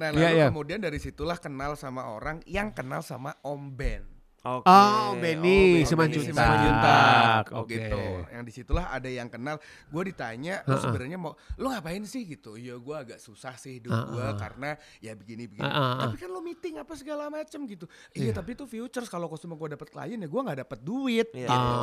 Nah, 0.00 0.08
lalu 0.14 0.24
iya, 0.24 0.30
iya. 0.32 0.46
kemudian 0.48 0.80
dari 0.80 0.96
situlah 0.96 1.36
kenal 1.36 1.76
sama 1.76 2.08
orang 2.08 2.40
yang 2.48 2.72
kenal 2.72 3.04
sama 3.04 3.36
Om 3.44 3.76
Ben. 3.76 4.17
Okay. 4.38 4.70
Oh, 4.70 5.18
Benny 5.18 5.82
oh, 5.82 5.86
Simanjuntak. 5.90 7.50
Oke. 7.50 7.74
Okay. 7.74 7.90
Gitu. 7.90 8.02
Yang 8.30 8.44
di 8.46 8.52
situlah 8.54 8.86
ada 8.94 9.10
yang 9.10 9.26
kenal. 9.26 9.58
Gue 9.90 10.14
ditanya, 10.14 10.62
uh 10.62 10.78
-uh. 10.78 10.80
sebenarnya 10.80 11.18
mau, 11.18 11.34
lu 11.58 11.74
ngapain 11.74 11.98
sih 12.06 12.22
gitu? 12.22 12.54
Iya, 12.54 12.78
gue 12.78 12.94
agak 12.94 13.18
susah 13.18 13.58
sih 13.58 13.82
hidup 13.82 13.90
uh 13.90 13.98
-uh. 13.98 14.10
gue 14.14 14.26
karena 14.38 14.70
ya 15.02 15.18
begini 15.18 15.50
begini. 15.50 15.66
Uh 15.66 15.74
-uh. 15.74 16.00
Tapi 16.06 16.16
kan 16.22 16.28
lo 16.30 16.38
meeting 16.38 16.78
apa 16.78 16.94
segala 16.94 17.26
macem 17.26 17.66
gitu. 17.66 17.90
Iya, 18.14 18.30
yeah. 18.30 18.34
tapi 18.38 18.54
itu 18.54 18.64
futures. 18.70 19.10
Kalau 19.10 19.26
cuma 19.34 19.58
gue 19.58 19.74
dapet 19.74 19.88
klien 19.90 20.18
ya 20.22 20.28
gue 20.30 20.40
nggak 20.46 20.58
dapet 20.62 20.78
duit. 20.86 21.28
Yeah. 21.34 21.50
Gitu. 21.50 21.74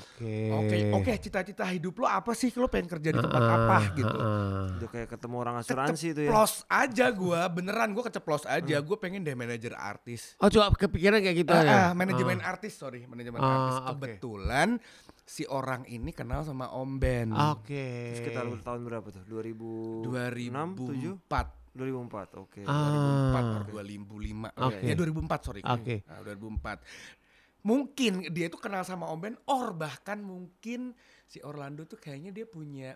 Oke. 0.00 0.36
Oke, 0.48 0.76
oke. 0.96 1.12
Cita-cita 1.20 1.68
hidup 1.68 1.92
lo 2.00 2.08
apa 2.08 2.32
sih? 2.32 2.48
Lo 2.56 2.72
pengen 2.72 2.88
kerja 2.88 3.12
di 3.12 3.20
tempat 3.20 3.42
uh 3.44 3.48
-uh. 3.52 3.58
apa 3.68 3.78
gitu? 3.92 4.16
Uh 4.16 4.24
-uh. 4.24 4.76
Udah 4.80 4.88
kayak 4.96 5.08
ketemu 5.12 5.36
orang 5.36 5.54
asuransi 5.60 6.06
itu 6.16 6.20
ya. 6.24 6.32
Keceplos 6.32 6.54
aja 6.72 7.06
gue, 7.12 7.40
beneran 7.52 7.88
gue 7.92 8.04
keceplos 8.08 8.48
aja. 8.48 8.76
Uh. 8.80 8.84
Gue 8.88 8.96
pengen 8.96 9.20
deh 9.20 9.36
manajer 9.36 9.76
artis. 9.76 10.32
Oh, 10.40 10.48
coba 10.48 10.72
kepikiran 10.72 11.20
kayak 11.20 11.36
gitu 11.44 11.52
uh, 11.52 11.60
ya? 11.60 11.97
Manajemen 11.98 12.38
uh. 12.38 12.50
artis 12.54 12.78
sorry 12.78 13.02
manajemen 13.10 13.42
uh, 13.42 13.50
artis 13.50 13.76
kebetulan 13.90 14.78
okay. 14.78 15.26
si 15.26 15.42
orang 15.50 15.82
ini 15.90 16.14
kenal 16.14 16.46
sama 16.46 16.70
Om 16.70 16.90
Ben 17.02 17.34
oke 17.34 17.66
okay. 17.66 18.22
sekitar 18.22 18.46
tahun 18.62 18.80
berapa 18.86 19.06
tuh 19.10 19.26
2000 19.26 20.06
2006 20.06 21.26
2004 21.26 21.58
2004 21.74 22.42
oke 22.42 22.62
okay. 22.62 22.64
ah. 22.64 23.66
2004 23.66 23.74
2005 23.74 24.54
okay. 24.54 24.86
ya 24.86 24.94
2004 24.94 25.46
sorry 25.46 25.60
oke 25.66 25.82
okay. 25.82 25.98
nah, 26.06 26.22
2004 26.22 27.66
mungkin 27.66 28.12
dia 28.30 28.46
itu 28.46 28.58
kenal 28.58 28.86
sama 28.86 29.10
Om 29.10 29.18
Ben 29.18 29.36
or 29.50 29.74
bahkan 29.74 30.22
mungkin 30.22 30.94
si 31.26 31.42
Orlando 31.42 31.84
tuh 31.84 31.98
kayaknya 31.98 32.30
dia 32.30 32.46
punya 32.46 32.94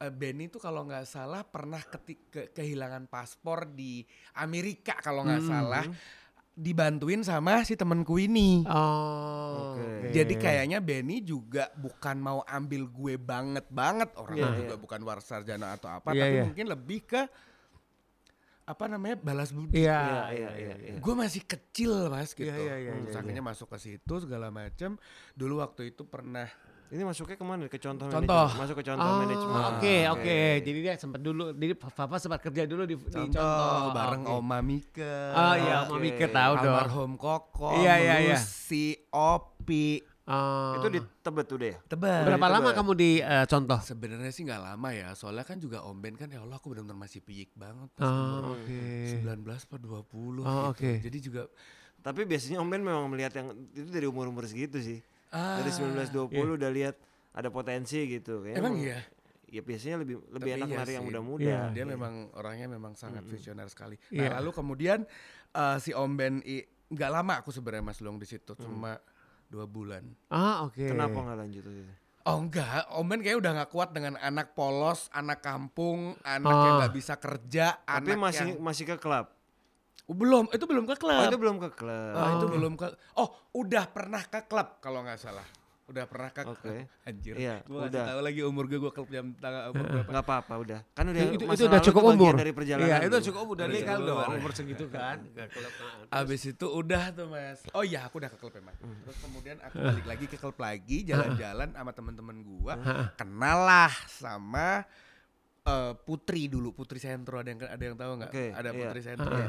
uh, 0.00 0.12
Benny 0.12 0.48
tuh 0.48 0.62
kalau 0.62 0.86
nggak 0.86 1.06
salah 1.06 1.42
pernah 1.44 1.82
ketik 1.82 2.30
ke, 2.30 2.40
kehilangan 2.54 3.10
paspor 3.10 3.68
di 3.70 4.02
Amerika 4.40 4.96
kalau 4.98 5.26
nggak 5.26 5.44
hmm. 5.44 5.50
salah 5.50 5.84
dibantuin 6.54 7.26
sama 7.26 7.66
si 7.66 7.74
temenku 7.74 8.14
ini. 8.16 8.62
Oh. 8.70 9.74
Okay. 9.74 10.14
Jadi 10.14 10.34
kayaknya 10.38 10.78
Benny 10.78 11.18
juga 11.20 11.66
bukan 11.74 12.16
mau 12.22 12.40
ambil 12.46 12.86
gue 12.86 13.14
banget 13.18 13.66
banget 13.74 14.14
orang 14.14 14.38
yeah, 14.38 14.54
juga 14.54 14.74
yeah. 14.78 14.82
bukan 14.82 15.00
warsarjana 15.02 15.74
atau 15.74 15.90
apa, 15.90 16.14
yeah, 16.14 16.22
tapi 16.22 16.36
yeah. 16.38 16.44
mungkin 16.46 16.66
lebih 16.70 17.00
ke 17.02 17.22
apa 18.64 18.84
namanya 18.88 19.20
balas 19.20 19.52
budi. 19.52 19.84
Iya 19.84 20.00
iya 20.00 20.28
iya. 20.32 20.50
iya, 20.56 20.74
iya. 20.80 20.92
Gue 21.02 21.14
masih 21.18 21.44
kecil 21.44 22.08
mas 22.08 22.32
gitu. 22.32 22.48
Iya 22.48 22.56
iya 22.56 22.76
iya. 22.80 22.92
Hmm, 22.96 23.10
iya, 23.12 23.36
iya. 23.36 23.42
masuk 23.44 23.68
ke 23.74 23.78
situ 23.82 24.14
segala 24.24 24.48
macam. 24.48 24.96
Dulu 25.36 25.60
waktu 25.60 25.92
itu 25.92 26.08
pernah 26.08 26.48
ini 26.92 27.02
masuknya 27.06 27.36
ke 27.40 27.46
mana? 27.46 27.64
Ke 27.70 27.78
contoh, 27.80 28.06
contoh. 28.10 28.44
Manajemen. 28.44 28.60
Masuk 28.60 28.74
ke 28.76 28.84
contoh 28.84 29.08
oh, 29.08 29.16
manajemen. 29.24 29.56
Oke, 29.56 29.78
okay, 29.78 30.00
oke. 30.10 30.20
Okay. 30.20 30.48
Jadi 30.60 30.78
dia 30.84 30.92
sempat 31.00 31.20
dulu, 31.24 31.44
jadi 31.56 31.74
Papa 31.78 32.16
sempat 32.20 32.40
kerja 32.44 32.62
dulu 32.68 32.82
di 32.84 32.96
contoh, 33.00 33.24
di 33.24 33.32
contoh. 33.32 33.94
bareng 33.96 34.24
okay. 34.28 34.36
Oma 34.36 34.58
Mika. 34.60 35.16
Oh 35.32 35.54
iya, 35.56 35.76
Oma 35.88 35.96
Mika 35.96 36.26
tahu 36.28 36.52
dong. 36.60 36.74
Almarhum 36.76 37.12
Koko, 37.16 37.68
iya, 37.80 37.94
iya, 37.96 38.14
iya. 38.20 38.36
si 38.36 38.94
Opi. 39.08 40.14
Oh. 40.24 40.80
Itu 40.80 40.88
di 40.88 41.00
Tebet 41.20 41.48
udah 41.52 41.68
ya? 41.68 41.78
Tebet. 41.84 42.24
Berapa 42.24 42.46
lama 42.48 42.72
kamu 42.72 42.92
di 42.96 43.10
uh, 43.20 43.44
contoh? 43.44 43.76
Sebenarnya 43.84 44.32
sih 44.32 44.48
nggak 44.48 44.62
lama 44.72 44.88
ya. 44.96 45.12
Soalnya 45.12 45.44
kan 45.44 45.60
juga 45.60 45.84
Om 45.84 46.00
Ben 46.00 46.16
kan 46.16 46.32
ya 46.32 46.40
Allah 46.40 46.56
aku 46.56 46.72
benar-benar 46.72 46.96
masih 46.96 47.20
piyik 47.20 47.52
banget. 47.52 47.92
Oh, 48.00 48.56
oke. 48.56 48.64
Okay. 48.64 49.20
19 49.20 49.44
per 49.44 49.78
20 49.84 49.84
oh, 49.84 50.00
gitu. 50.00 50.40
oke. 50.40 50.64
Okay. 50.72 50.96
Jadi 51.04 51.18
juga 51.20 51.42
Tapi 52.04 52.28
biasanya 52.28 52.60
Om 52.60 52.68
Ben 52.68 52.84
memang 52.84 53.08
melihat 53.08 53.32
yang 53.36 53.52
itu 53.72 53.88
dari 53.88 54.04
umur-umur 54.08 54.44
segitu 54.48 54.80
sih. 54.80 55.00
Ah, 55.34 55.58
dari 55.58 55.70
19 55.74 56.14
20 56.14 56.30
iya. 56.30 56.42
udah 56.46 56.70
lihat 56.70 56.96
ada 57.34 57.50
potensi 57.50 57.98
gitu. 58.06 58.46
Kayaknya 58.46 58.62
emang 58.62 58.74
iya? 58.78 59.02
ya 59.50 59.62
biasanya 59.62 59.96
lebih 60.06 60.16
lebih 60.30 60.50
Tapi 60.54 60.58
enak 60.62 60.68
iya 60.70 60.94
yang 60.98 61.06
muda-muda. 61.06 61.42
Yeah. 61.42 61.66
Dia 61.74 61.84
memang 61.86 62.30
orangnya 62.38 62.70
memang 62.70 62.94
sangat 62.94 63.26
mm 63.26 63.28
-hmm. 63.28 63.34
visioner 63.34 63.66
sekali. 63.66 63.96
Nah, 64.14 64.30
yeah. 64.30 64.32
lalu 64.38 64.50
kemudian 64.54 65.02
uh, 65.58 65.76
si 65.82 65.90
Om 65.90 66.12
Ben 66.14 66.38
nggak 66.94 67.10
lama 67.10 67.42
aku 67.42 67.50
sebenarnya 67.50 67.82
Mas 67.82 67.98
Long 67.98 68.22
di 68.22 68.26
situ, 68.30 68.54
mm. 68.54 68.62
cuma 68.62 68.98
dua 69.50 69.66
bulan. 69.66 70.06
Ah, 70.30 70.66
oke. 70.66 70.78
Okay. 70.78 70.94
Kenapa 70.94 71.18
nggak 71.18 71.38
lanjut 71.38 71.64
itu? 71.66 71.82
Oh 72.24 72.40
enggak, 72.40 72.88
Om 72.88 73.04
Ben 73.04 73.20
kayak 73.20 73.36
udah 73.36 73.50
nggak 73.52 73.70
kuat 73.70 73.92
dengan 73.92 74.16
anak 74.16 74.56
polos, 74.56 75.12
anak 75.12 75.44
kampung, 75.44 76.16
anak 76.24 76.54
oh. 76.56 76.62
yang 76.64 76.74
nggak 76.80 76.94
bisa 76.96 77.14
kerja, 77.20 77.84
Tapi 77.84 78.16
anak 78.16 78.32
masih 78.32 78.48
yang... 78.56 78.64
masih 78.64 78.84
ke 78.88 78.96
klub. 78.96 79.28
Belum, 80.04 80.44
itu 80.52 80.64
belum 80.68 80.84
ke 80.84 80.96
klub. 81.00 81.16
Oh, 81.16 81.24
itu 81.24 81.38
belum 81.40 81.56
ke 81.56 81.68
klub. 81.72 82.12
Oh, 82.12 82.28
itu 82.36 82.46
belum 82.52 82.72
ke 82.76 82.86
Oh, 83.16 83.28
udah 83.56 83.84
pernah 83.88 84.20
ke 84.20 84.44
klub 84.44 84.76
kalau 84.84 85.00
nggak 85.00 85.16
salah. 85.16 85.46
Udah 85.84 86.08
pernah 86.08 86.32
ke 86.32 86.48
okay. 86.48 86.88
anjir. 87.04 87.36
Iya, 87.36 87.60
gua 87.68 87.92
udah. 87.92 88.04
tahu 88.08 88.20
lagi 88.24 88.40
umur 88.40 88.64
gue, 88.72 88.80
gue 88.80 88.88
klub 88.88 89.04
jam 89.12 89.36
tanggal 89.36 89.68
umur 89.68 89.84
berapa. 89.84 90.08
Enggak 90.16 90.24
apa-apa, 90.24 90.54
udah. 90.64 90.80
Kan 90.96 91.04
udah 91.12 91.22
itu, 91.28 91.44
itu 91.44 91.64
udah 91.68 91.80
cukup 91.84 92.02
umur 92.08 92.32
dari 92.40 92.52
perjalanan. 92.56 92.88
Iya, 92.88 92.96
itu 93.04 93.16
cukup 93.28 93.40
umur 93.44 93.56
dari 93.60 93.84
kan 93.84 94.00
dong 94.00 94.28
umur 94.32 94.52
segitu 94.56 94.88
kan. 94.88 95.20
Abis 96.08 96.56
itu 96.56 96.66
udah 96.72 97.12
tuh, 97.12 97.28
Mas. 97.28 97.60
Oh 97.76 97.84
iya, 97.84 98.08
aku 98.08 98.16
udah 98.16 98.32
ke 98.32 98.36
klub 98.40 98.56
emang. 98.56 98.72
Hmm. 98.80 98.96
Terus 99.04 99.18
kemudian 99.28 99.56
aku 99.60 99.76
balik 99.76 100.06
lagi 100.08 100.24
ke 100.24 100.36
klub 100.40 100.56
lagi, 100.56 101.04
jalan-jalan 101.04 101.68
sama 101.76 101.92
teman-teman 101.92 102.36
gua. 102.40 102.74
Kenal 103.20 103.58
lah 103.68 103.92
sama 104.08 104.88
uh, 105.64 105.92
Putri 105.96 106.48
dulu, 106.48 106.72
Putri 106.76 107.00
Sentro 107.00 107.40
ada 107.40 107.48
yang 107.48 107.60
ada 107.64 107.82
yang 107.82 107.96
tahu 107.96 108.12
nggak? 108.20 108.32
Okay, 108.32 108.48
ada 108.52 108.70
iya. 108.70 108.78
Putri. 108.78 109.00
Sentro. 109.00 109.34
ya 109.34 109.48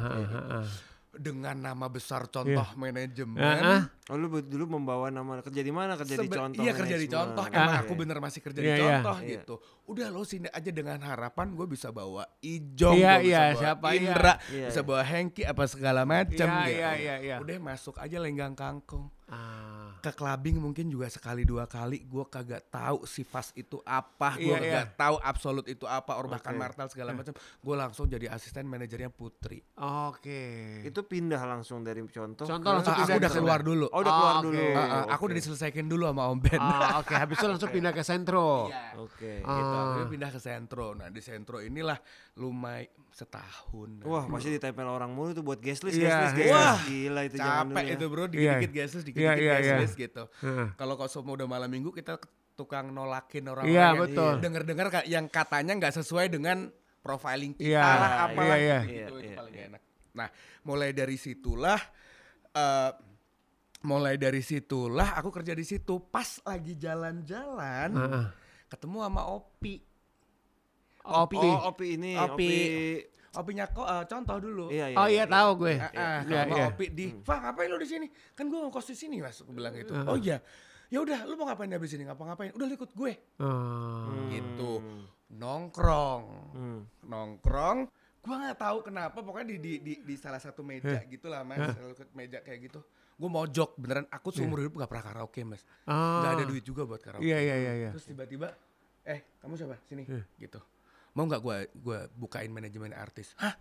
dengan 1.16 1.56
nama 1.56 1.88
besar 1.88 2.28
contoh 2.28 2.68
yeah. 2.68 2.78
manajemen. 2.78 3.40
Uh 3.40 3.56
-huh. 3.56 3.82
Oh 4.14 4.18
lu 4.20 4.28
dulu 4.44 4.78
membawa 4.78 5.10
nama 5.10 5.42
kerja 5.42 5.64
di 5.64 5.74
mana? 5.74 5.98
Kerja 5.98 6.20
Sebe 6.20 6.28
di 6.28 6.38
contoh. 6.38 6.62
Iya 6.62 6.72
kerja 6.76 6.98
di 7.00 7.08
contoh. 7.10 7.46
Emang 7.50 7.72
uh, 7.74 7.82
aku 7.82 7.94
bener 7.98 8.18
masih 8.22 8.42
kerja 8.44 8.60
yeah, 8.62 8.68
di 8.68 8.72
iya. 8.76 8.86
contoh 9.00 9.18
yeah. 9.24 9.32
gitu. 9.32 9.56
Udah 9.90 10.08
lo 10.12 10.22
sini 10.28 10.48
aja 10.52 10.72
dengan 10.72 11.00
harapan 11.02 11.56
gue 11.56 11.68
bisa 11.72 11.90
bawa 11.90 12.28
Ijong, 12.44 12.96
yeah, 13.00 13.18
gue 13.18 13.32
yeah, 13.32 13.46
bisa 13.50 13.56
bawa 13.56 13.62
siapa, 13.64 13.88
Indra, 13.96 14.34
yeah. 14.52 14.70
bisa 14.70 14.82
bawa 14.84 15.02
Hengki 15.06 15.44
apa 15.48 15.64
segala 15.66 16.02
macam 16.04 16.48
yeah, 16.48 16.66
gitu. 16.68 16.80
Yeah, 16.80 16.94
yeah, 17.00 17.18
yeah. 17.24 17.38
Udah 17.42 17.56
masuk 17.64 17.96
aja 17.98 18.18
lenggang 18.20 18.54
kangkung. 18.54 19.10
Ah 19.30 19.86
ke 20.06 20.14
clubbing 20.14 20.62
mungkin 20.62 20.86
juga 20.86 21.10
sekali 21.10 21.42
dua 21.42 21.66
kali 21.66 22.06
gue 22.06 22.26
kagak 22.30 22.70
tahu 22.70 23.10
sifas 23.10 23.50
itu 23.58 23.82
apa 23.82 24.38
gue 24.38 24.54
yeah, 24.54 24.62
kagak 24.62 24.88
yeah. 24.94 24.98
tahu 25.02 25.16
absolut 25.18 25.66
itu 25.66 25.90
apa 25.90 26.14
or 26.22 26.30
bahkan 26.30 26.54
okay. 26.54 26.62
martal 26.62 26.88
segala 26.94 27.10
macam 27.18 27.34
gue 27.34 27.76
langsung 27.76 28.06
jadi 28.06 28.30
asisten 28.30 28.70
manajernya 28.70 29.10
Putri 29.10 29.66
oke 29.82 30.22
okay. 30.22 30.86
itu 30.86 31.02
pindah 31.02 31.42
langsung 31.42 31.82
dari 31.82 32.06
contoh 32.06 32.46
contoh 32.46 32.70
langsung 32.70 32.94
uh, 32.94 33.02
aku 33.02 33.18
udah 33.18 33.32
keluar 33.34 33.60
dulu 33.66 33.86
oh 33.90 34.00
udah 34.06 34.14
keluar 34.14 34.36
oh, 34.38 34.44
dulu 34.46 34.62
uh, 34.62 34.78
uh, 34.78 34.86
okay. 34.86 35.14
aku 35.18 35.22
udah 35.26 35.38
diselesaikan 35.42 35.86
dulu 35.90 36.04
sama 36.06 36.24
Om 36.30 36.40
Ben 36.46 36.62
oh, 36.62 36.70
oke 36.70 36.86
okay. 37.02 37.16
habis 37.18 37.36
itu 37.42 37.48
langsung 37.50 37.72
pindah 37.74 37.94
ke 37.98 38.04
sentro 38.06 38.70
yeah. 38.70 38.94
oke 39.02 39.10
okay. 39.10 39.42
gitu 39.42 39.74
uh. 39.74 40.06
pindah 40.06 40.30
ke 40.30 40.38
sentro 40.38 40.86
nah 40.94 41.10
di 41.10 41.22
sentro 41.26 41.58
inilah 41.66 41.98
lumayan 42.38 42.94
setahun. 43.16 44.04
Wah, 44.04 44.28
masih 44.28 44.60
ditempel 44.60 44.84
orang 44.84 45.08
mulu 45.08 45.32
tuh 45.32 45.40
buat 45.40 45.56
guest 45.64 45.88
list, 45.88 45.96
yeah, 45.96 46.28
guest 46.28 46.36
list, 46.36 46.52
Wah, 46.52 46.76
gila 46.84 47.22
itu 47.24 47.38
capek 47.40 47.86
ya. 47.88 47.94
itu 47.96 48.06
bro, 48.12 48.24
dikit-dikit 48.28 48.72
yeah. 48.76 48.76
guest 48.76 48.94
list, 49.00 49.08
dikit-dikit 49.16 49.48
yeah, 49.48 49.60
yeah, 49.64 49.80
yeah. 49.80 49.96
gitu. 49.96 50.24
Uh. 50.44 50.68
Kalau 50.76 51.00
kau 51.00 51.08
semua 51.08 51.40
udah 51.40 51.48
malam 51.48 51.72
minggu 51.72 51.96
kita 51.96 52.20
tukang 52.56 52.92
nolakin 52.92 53.48
orang 53.52 53.66
yeah, 53.68 53.92
yang 53.92 54.04
betul. 54.04 54.40
denger-dengar 54.40 54.88
yang 55.08 55.26
katanya 55.28 55.76
nggak 55.76 55.96
sesuai 55.96 56.32
dengan 56.32 56.72
profiling 57.04 57.56
kita 57.56 57.80
yeah, 57.80 57.96
lah 58.00 58.12
apalah 58.32 58.58
yeah, 58.58 58.60
yeah. 58.60 58.82
gitu, 58.84 58.96
yeah, 58.96 59.08
itu 59.08 59.16
yeah, 59.32 59.38
paling 59.38 59.56
yeah. 59.56 59.68
enak. 59.72 59.82
Nah, 60.16 60.28
mulai 60.64 60.90
dari 60.96 61.18
situlah 61.20 61.80
uh, 62.56 62.92
mulai 63.86 64.16
dari 64.16 64.42
situlah 64.42 65.14
aku 65.20 65.30
kerja 65.30 65.54
di 65.54 65.68
situ 65.68 66.00
pas 66.08 66.40
lagi 66.48 66.74
jalan-jalan 66.80 67.90
uh. 67.94 68.28
ketemu 68.72 68.98
sama 69.04 69.22
Opi 69.30 69.96
Opi. 71.06 71.38
Oh, 71.38 71.70
opi 71.70 71.86
ini. 72.02 72.18
Opi. 72.18 72.26
opi. 72.34 72.54
Kok 73.72 73.88
uh, 73.88 74.04
contoh 74.08 74.38
dulu. 74.40 74.66
Iya, 74.72 74.96
iya, 74.96 74.98
oh 74.98 75.08
iya, 75.08 75.24
iya. 75.24 75.26
tahu 75.28 75.50
gue. 75.60 75.76
Uh, 75.76 75.86
uh, 75.92 76.20
iya, 76.26 76.42
iya. 76.48 76.66
Opi 76.72 76.86
di, 76.92 77.06
hmm. 77.12 77.28
"Wah, 77.28 77.40
ngapain 77.44 77.68
lu 77.68 77.78
di 77.78 77.90
sini? 77.90 78.08
Kan 78.32 78.48
gue 78.48 78.60
ngkos 78.60 78.88
di 78.88 78.96
sini, 78.96 79.18
Mas." 79.20 79.38
Gue 79.44 79.54
bilang 79.54 79.74
gitu. 79.76 79.92
Uh. 79.92 80.16
Oh 80.16 80.18
iya. 80.18 80.40
Ya 80.88 81.02
udah, 81.02 81.28
lu 81.28 81.34
mau 81.36 81.50
ngapain 81.50 81.68
di 81.68 81.90
sini? 81.90 82.08
Ngapa-ngapain? 82.08 82.56
Udah 82.56 82.68
ikut 82.72 82.92
gue. 82.96 83.14
Uh. 83.42 84.32
Gitu. 84.32 84.72
Nongkrong. 85.36 86.24
Hmm. 86.56 86.82
Nongkrong. 87.04 87.92
Gue 88.26 88.36
nggak 88.42 88.58
tahu 88.58 88.78
kenapa, 88.82 89.22
pokoknya 89.22 89.54
di 89.54 89.58
di 89.62 89.74
di, 89.82 89.94
di 90.02 90.16
salah 90.18 90.42
satu 90.42 90.66
meja 90.66 90.98
uh. 90.98 91.06
gitu 91.06 91.30
lah, 91.30 91.44
Mas. 91.46 91.76
Uh. 91.78 91.94
meja 92.16 92.42
kayak 92.42 92.72
gitu 92.72 92.82
gue 93.16 93.30
mojok 93.32 93.80
beneran 93.80 94.06
aku 94.12 94.28
seumur 94.36 94.60
yeah. 94.60 94.68
hidup 94.68 94.74
gak 94.84 94.90
pernah 94.92 95.06
karaoke 95.08 95.42
mas 95.48 95.64
ah. 95.88 96.20
gak 96.20 96.32
ada 96.36 96.44
duit 96.52 96.64
juga 96.68 96.84
buat 96.84 97.00
karaoke 97.00 97.24
iya 97.24 97.40
iya 97.40 97.56
iya, 97.56 97.74
iya. 97.80 97.90
terus 97.96 98.12
tiba-tiba 98.12 98.52
eh 99.08 99.40
kamu 99.40 99.56
siapa 99.56 99.80
sini 99.88 100.04
yeah. 100.04 100.26
gitu 100.36 100.60
mau 101.16 101.26
nggak 101.26 101.42
gue 101.42 101.58
gue 101.72 102.00
bukain 102.20 102.52
manajemen 102.52 102.92
artis 102.92 103.32
hah 103.40 103.56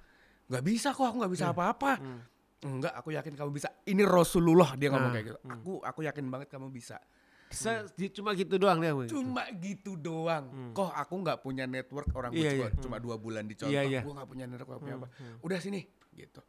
nggak 0.51 0.65
bisa 0.67 0.93
kok 0.93 1.07
aku 1.09 1.17
nggak 1.25 1.33
bisa 1.33 1.47
hmm. 1.49 1.55
apa-apa 1.55 1.93
hmm. 2.03 2.21
enggak 2.65 2.95
aku 2.99 3.09
yakin 3.15 3.35
kamu 3.39 3.51
bisa 3.55 3.69
ini 3.89 4.03
Rasulullah 4.05 4.77
dia 4.77 4.93
ngomong 4.93 5.09
hmm. 5.09 5.17
kayak 5.17 5.27
gitu 5.31 5.39
hmm. 5.41 5.55
aku 5.55 5.73
aku 5.81 6.01
yakin 6.05 6.27
banget 6.29 6.49
kamu 6.53 6.69
bisa 6.69 6.99
Se 7.55 7.71
hmm. 7.71 8.11
cuma 8.11 8.35
gitu 8.35 8.59
doang 8.59 8.83
dia 8.83 8.91
cuma 9.07 9.47
gitu 9.63 9.95
doang 9.95 10.51
hmm. 10.51 10.73
kok 10.75 10.91
aku 10.91 11.15
nggak 11.23 11.39
punya 11.39 11.65
network 11.71 12.11
orang 12.13 12.35
yeah, 12.35 12.67
yeah. 12.67 12.71
cuma 12.83 12.99
dua 12.99 13.15
bulan 13.15 13.47
di 13.47 13.55
contoh 13.55 13.71
yeah, 13.71 13.87
yeah. 13.87 14.03
gue 14.03 14.13
nggak 14.13 14.29
punya 14.29 14.45
network 14.51 14.83
hmm. 14.83 14.97
apa 14.99 15.07
hmm. 15.07 15.37
udah 15.47 15.59
sini 15.63 15.87
gitu 16.19 16.43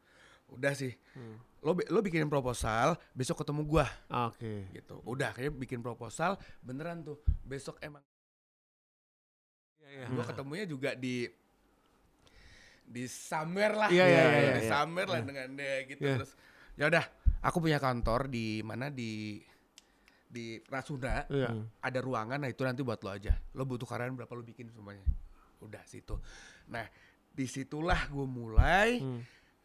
udah 0.54 0.74
sih 0.78 0.94
hmm. 0.94 1.66
lo 1.66 1.74
lo 1.74 2.00
bikinin 2.06 2.30
proposal 2.30 2.98
besok 3.18 3.42
ketemu 3.42 3.62
gua 3.66 3.86
oke 4.30 4.38
okay. 4.38 4.70
gitu 4.74 5.02
udah 5.06 5.34
kayak 5.34 5.54
bikin 5.58 5.82
proposal 5.82 6.38
beneran 6.62 7.02
tuh 7.02 7.18
besok 7.42 7.82
emang 7.82 8.02
yeah. 9.96 10.10
gue 10.12 10.24
ketemunya 10.28 10.66
juga 10.68 10.92
di 10.94 11.26
di 12.86 13.04
summer 13.10 13.72
lah 13.74 13.90
yeah, 13.90 14.06
yeah, 14.06 14.26
yeah, 14.30 14.56
di 14.60 14.64
yeah, 14.68 14.72
summer 14.72 15.06
yeah. 15.10 15.14
lah 15.14 15.22
dengan 15.26 15.48
dia 15.58 15.76
gitu 15.90 16.02
yeah. 16.06 16.18
terus 16.22 16.32
ya 16.76 16.86
udah 16.92 17.06
aku 17.42 17.58
punya 17.64 17.80
kantor 17.82 18.30
di 18.30 18.62
mana 18.62 18.94
di 18.94 19.42
di 20.26 20.60
Rasuna 20.68 21.26
yeah. 21.32 21.56
ada 21.80 22.00
ruangan 22.04 22.44
nah 22.44 22.50
itu 22.52 22.62
nanti 22.68 22.84
buat 22.84 23.00
lo 23.02 23.10
aja 23.10 23.34
lo 23.56 23.64
butuh 23.64 23.88
karyawan 23.88 24.14
berapa 24.20 24.34
lo 24.36 24.44
bikin 24.44 24.70
semuanya 24.70 25.08
udah 25.64 25.82
situ 25.88 26.20
nah 26.70 26.86
di 27.36 27.46
situlah 27.48 28.08
gue 28.12 28.28
mulai 28.28 29.00
hmm. 29.00 29.22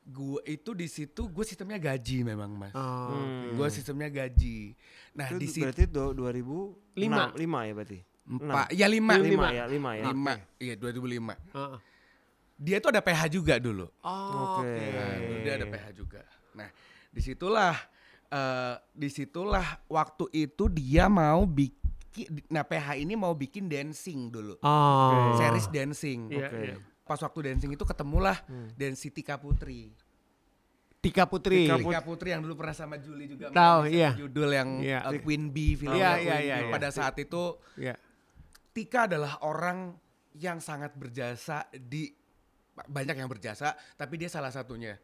gue 0.07 0.41
itu 0.47 0.71
di 0.75 0.87
situ 0.87 1.31
gue 1.31 1.45
sistemnya 1.45 1.79
gaji 1.79 2.27
memang 2.27 2.51
mas 2.55 2.75
oh, 2.75 3.15
hmm. 3.15 3.59
gue 3.59 3.69
sistemnya 3.69 4.09
gaji 4.11 4.75
nah 5.15 5.27
itu 5.31 5.39
di 5.39 5.49
situ 5.51 5.65
berarti 5.67 5.85
dua 5.91 6.31
ribu 6.31 6.79
lima 6.95 7.31
lima 7.35 7.67
ya 7.67 7.73
berarti 7.75 8.01
Empat, 8.31 8.71
ya 8.71 8.87
lima. 8.87 9.19
Lima, 9.19 9.49
ya, 9.51 9.65
lima 9.67 9.91
ya. 9.99 10.05
Lima, 10.15 10.35
iya 10.63 10.75
2005. 10.79 11.35
Uh. 11.51 11.79
Dia 12.61 12.77
tuh 12.79 12.95
ada 12.95 13.03
PH 13.03 13.21
juga 13.33 13.59
dulu. 13.59 13.91
Oh, 14.05 14.63
oke. 14.63 14.69
Okay. 14.69 14.89
Nah, 14.93 15.17
dia 15.43 15.53
ada 15.59 15.67
PH 15.67 15.87
juga. 15.97 16.23
Nah, 16.55 16.69
di 17.11 17.21
situlah, 17.25 17.75
uh, 18.31 18.75
di 18.95 19.09
situlah 19.11 19.81
waktu 19.89 20.47
itu 20.47 20.69
dia 20.71 21.09
mau 21.09 21.43
bikin, 21.49 22.45
nah 22.53 22.63
PH 22.63 23.01
ini 23.01 23.17
mau 23.17 23.33
bikin 23.35 23.67
dancing 23.67 24.31
dulu. 24.31 24.61
Oh. 24.63 25.35
Series 25.41 25.67
dancing. 25.73 26.31
Yeah, 26.31 26.53
okay. 26.53 26.65
yeah. 26.77 26.79
Pas 27.03 27.19
waktu 27.19 27.51
dancing 27.51 27.75
itu 27.75 27.83
ketemulah 27.83 28.39
hmm. 28.47 28.77
Dancy 28.79 29.11
Tika 29.11 29.41
Putri. 29.41 29.91
Tika 31.01 31.25
Putri. 31.25 31.65
Tika, 31.65 31.81
Tika 31.81 32.01
Putri 32.05 32.29
yang 32.37 32.45
dulu 32.45 32.61
pernah 32.61 32.77
sama 32.77 33.01
Julie 33.01 33.25
juga. 33.25 33.49
Tahu, 33.49 33.89
iya. 33.89 34.13
Judul 34.15 34.53
yang 34.53 34.69
yeah. 34.85 35.09
uh, 35.09 35.17
Queen 35.17 35.49
Bee 35.49 35.81
film. 35.81 35.97
Iya, 35.97 36.21
iya, 36.21 36.37
iya. 36.45 36.57
Pada 36.69 36.93
saat 36.93 37.17
itu 37.17 37.57
yeah. 37.81 37.97
Tika 38.81 39.05
adalah 39.05 39.45
orang 39.45 39.93
yang 40.41 40.57
sangat 40.57 40.97
berjasa 40.97 41.69
di 41.77 42.09
banyak 42.81 43.21
yang 43.21 43.29
berjasa, 43.29 43.77
tapi 44.01 44.17
dia 44.17 44.33
salah 44.33 44.49
satunya. 44.49 44.97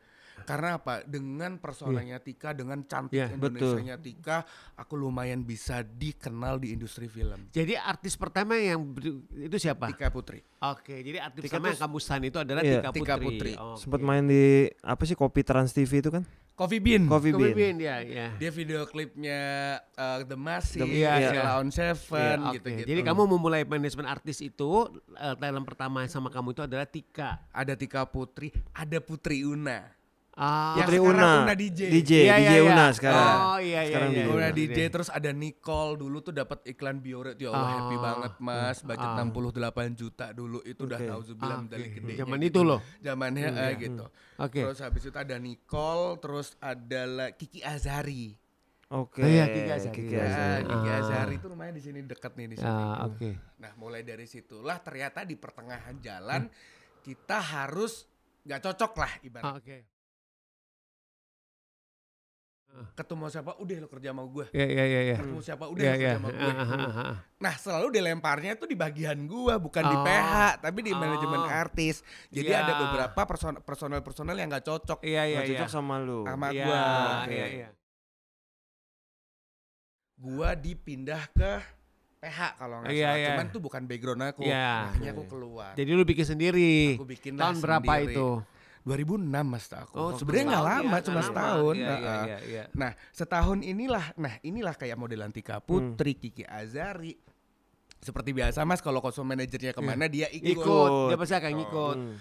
Karena 0.48 0.76
apa? 0.76 1.04
Dengan 1.04 1.56
persoalannya 1.60 2.20
yeah. 2.20 2.24
Tika, 2.24 2.52
dengan 2.52 2.84
cantik 2.84 3.16
yeah, 3.16 3.32
Indonesia-nya 3.32 3.96
Tika, 4.00 4.44
aku 4.76 4.96
lumayan 4.96 5.44
bisa 5.44 5.80
dikenal 5.80 6.60
di 6.60 6.76
industri 6.76 7.08
film. 7.08 7.48
Jadi 7.52 7.72
artis 7.76 8.16
pertama 8.20 8.56
yang 8.56 8.96
itu 9.32 9.56
siapa? 9.56 9.92
Tika 9.92 10.12
Putri. 10.12 10.44
Oke, 10.60 11.00
jadi 11.00 11.24
artis 11.24 11.44
Tika 11.44 11.56
pertama 11.56 11.72
yang 11.72 11.80
kamu 11.80 11.98
san 12.00 12.20
itu 12.24 12.36
adalah 12.40 12.60
yeah. 12.64 12.80
Tika 12.80 12.90
Putri. 12.92 13.00
Tika 13.04 13.14
Putri. 13.16 13.52
Okay. 13.56 13.80
Sempat 13.80 14.00
main 14.04 14.24
di 14.28 14.68
apa 14.84 15.02
sih 15.08 15.16
Kopi 15.16 15.40
Trans 15.40 15.72
TV 15.72 16.04
itu 16.04 16.12
kan? 16.12 16.24
Coffee 16.56 16.80
Bean. 16.80 17.04
Coffee, 17.04 17.36
Coffee 17.36 17.52
Bean. 17.52 17.76
Bean 17.76 17.84
ya, 17.84 18.00
ya. 18.00 18.26
Dia 18.40 18.48
video 18.48 18.88
klipnya 18.88 19.76
uh, 19.92 20.24
The 20.24 20.40
Massive, 20.40 20.88
yeah, 20.88 21.20
yeah. 21.20 21.60
On 21.60 21.68
Seven 21.68 22.36
yeah, 22.40 22.56
gitu-gitu. 22.56 22.88
Jadi 22.88 23.00
kamu 23.04 23.28
memulai 23.28 23.68
manajemen 23.68 24.08
artis 24.08 24.40
itu 24.40 24.88
uh, 25.20 25.34
talent 25.36 25.68
pertama 25.68 26.08
sama 26.08 26.32
kamu 26.32 26.56
itu 26.56 26.64
adalah 26.64 26.88
Tika. 26.88 27.44
Ada 27.52 27.76
Tika 27.76 28.08
Putri, 28.08 28.56
ada 28.72 28.96
Putri 29.04 29.44
Una. 29.44 29.84
Ah, 30.36 30.76
Putri 30.76 31.00
Una. 31.00 31.48
Una 31.48 31.56
DJ. 31.56 31.88
DJ, 31.88 32.12
ya, 32.28 32.36
DJ 32.36 32.52
ya, 32.60 32.62
Una 32.68 32.84
sekarang. 32.92 33.36
Oh 33.40 33.58
iya 33.58 33.80
iya. 33.80 33.82
Sekarang 33.88 34.10
iya, 34.12 34.20
iya, 34.20 34.36
Una 34.36 34.48
DJ 34.52 34.78
terus 34.92 35.08
ada 35.08 35.32
Nicole 35.32 35.96
dulu 35.96 36.20
tuh 36.20 36.36
dapat 36.36 36.60
iklan 36.68 37.00
Biore. 37.00 37.32
Ya 37.40 37.56
Allah 37.56 37.64
oh. 37.64 37.72
happy 37.80 37.96
banget 37.96 38.32
Mas. 38.36 38.78
Budget 38.84 39.10
oh. 39.16 39.32
68 39.32 39.96
juta 39.96 40.26
dulu 40.36 40.60
itu 40.60 40.76
okay. 40.76 40.88
udah 40.92 41.00
tahu 41.08 41.20
ah, 41.40 41.64
dari 41.64 41.88
gede. 41.88 42.12
Zaman 42.20 42.40
itu 42.44 42.60
loh. 42.60 42.84
Zamannya 43.00 43.48
hmm, 43.48 43.64
eh, 43.64 43.72
gitu. 43.80 44.04
Oke. 44.04 44.52
Okay. 44.52 44.62
Terus 44.68 44.80
habis 44.84 45.02
itu 45.08 45.16
ada 45.16 45.36
Nicole, 45.40 46.20
terus 46.20 46.48
ada 46.60 47.32
Kiki 47.32 47.64
Azari. 47.64 48.36
Oke. 48.92 49.24
Oh 49.24 49.28
iya, 49.32 49.48
Kiki 49.48 49.72
Azari. 49.72 49.96
Kiki 49.96 50.14
Ya, 50.20 50.24
Azari. 50.28 50.62
Gigi 50.68 50.88
Ah. 50.92 51.00
Azari 51.00 51.34
itu 51.40 51.46
rumahnya 51.48 51.74
di 51.80 51.82
sini 51.82 51.98
dekat 52.04 52.32
nih 52.36 52.46
di 52.52 52.56
sini. 52.60 52.68
Ah, 52.68 53.08
oke. 53.08 53.30
Nah, 53.56 53.72
mulai 53.80 54.04
dari 54.04 54.28
situlah 54.28 54.84
ternyata 54.84 55.24
di 55.24 55.32
pertengahan 55.40 55.96
jalan 55.96 56.44
kita 57.00 57.40
harus 57.40 58.04
nggak 58.44 58.60
cocok 58.62 58.92
lah 59.00 59.12
ibarat. 59.24 59.48
Ah, 59.48 59.56
Oke. 59.56 59.95
Ketemu 62.92 63.24
siapa, 63.26 63.52
udah 63.56 63.76
lo 63.78 63.88
kerja 63.88 64.08
sama 64.10 64.22
gue. 64.24 64.46
Ya 64.50 64.66
ya 64.66 64.84
ya 64.84 65.00
ya. 65.04 65.16
Ketemu 65.16 65.40
siapa, 65.40 65.64
udah 65.66 65.80
Ya 65.80 65.88
lo 65.88 65.94
kerja 65.94 66.04
ya. 66.04 66.14
sama 66.16 66.28
gue. 66.28 66.44
Ah, 66.44 66.56
ah, 66.56 66.68
ah, 66.68 66.98
ah. 66.98 67.14
Nah, 67.36 67.54
selalu 67.54 67.86
dilemparnya 67.90 68.52
tuh 68.54 68.64
di 68.64 68.74
bagian 68.74 69.18
gua, 69.24 69.56
bukan 69.56 69.82
di 69.82 69.96
Oh. 69.96 70.02
PH, 70.02 70.34
tapi 70.60 70.78
di 70.80 70.92
manajemen 70.92 71.40
Oh. 71.40 71.48
artis. 71.48 72.00
Jadi 72.28 72.48
Iya. 72.48 72.60
ada 72.62 72.72
beberapa 72.78 73.20
person- 73.22 73.60
personel-personel 73.60 74.34
yang 74.34 74.48
nggak 74.48 74.64
cocok 74.64 75.00
Iya 75.00 75.22
iya 75.24 75.34
Nggak 75.34 75.44
iya. 75.44 75.52
cocok 75.56 75.70
sama 75.70 75.94
lu. 75.98 76.20
sama 76.22 76.46
Iya, 76.48 76.64
gua. 76.64 76.82
Iya 77.26 77.46
iya. 77.50 77.68
Gua 80.16 80.50
dipindah 80.52 81.28
ke 81.30 81.52
PH 82.18 82.38
kalau 82.56 82.80
nggak 82.80 82.90
Iya, 82.90 83.04
salah. 83.06 83.18
iya. 83.18 83.28
Cuman 83.30 83.46
tuh 83.48 83.60
bukan 83.60 83.82
background 83.84 84.22
aku. 84.24 84.42
Iya. 84.42 84.70
Makanya 84.90 85.10
aku 85.12 85.24
keluar. 85.26 85.72
Jadi 85.74 85.90
lu 85.92 86.02
bikin 86.02 86.26
sendiri. 86.26 86.96
Aku 86.96 87.04
bikin 87.04 87.32
Tahun 87.36 87.56
berapa 87.58 87.92
itu? 88.00 88.28
2006 88.86 89.18
mas 89.42 89.66
aku. 89.68 89.94
Oh, 89.98 90.10
sebenarnya 90.14 90.44
nggak 90.46 90.62
setahun 90.62 90.78
lama, 90.78 90.94
ya, 90.94 91.02
cuma 91.02 91.12
nggak 91.12 91.26
setahun. 91.28 91.74
Iya, 91.74 91.82
iya, 91.82 91.90
Heeh. 91.90 92.22
iya, 92.22 92.38
iya. 92.46 92.64
Nah 92.72 92.90
setahun 93.10 93.58
inilah, 93.60 94.04
nah 94.14 94.34
inilah 94.40 94.74
kayak 94.74 94.94
modelan 94.94 95.34
Tika 95.34 95.58
Putri, 95.58 96.14
Kiki 96.14 96.46
Azari. 96.46 97.18
Seperti 97.98 98.30
biasa 98.30 98.62
mas, 98.62 98.78
kalau 98.78 99.02
kostum 99.02 99.26
manajernya 99.26 99.74
ke 99.74 99.82
mana 99.82 100.06
dia 100.06 100.30
ikut. 100.30 100.62
Ikut, 100.62 100.90
dia 101.10 101.18
pasti 101.18 101.34
akan 101.34 101.52
ngikut. 101.52 101.98
Hmm. 101.98 102.16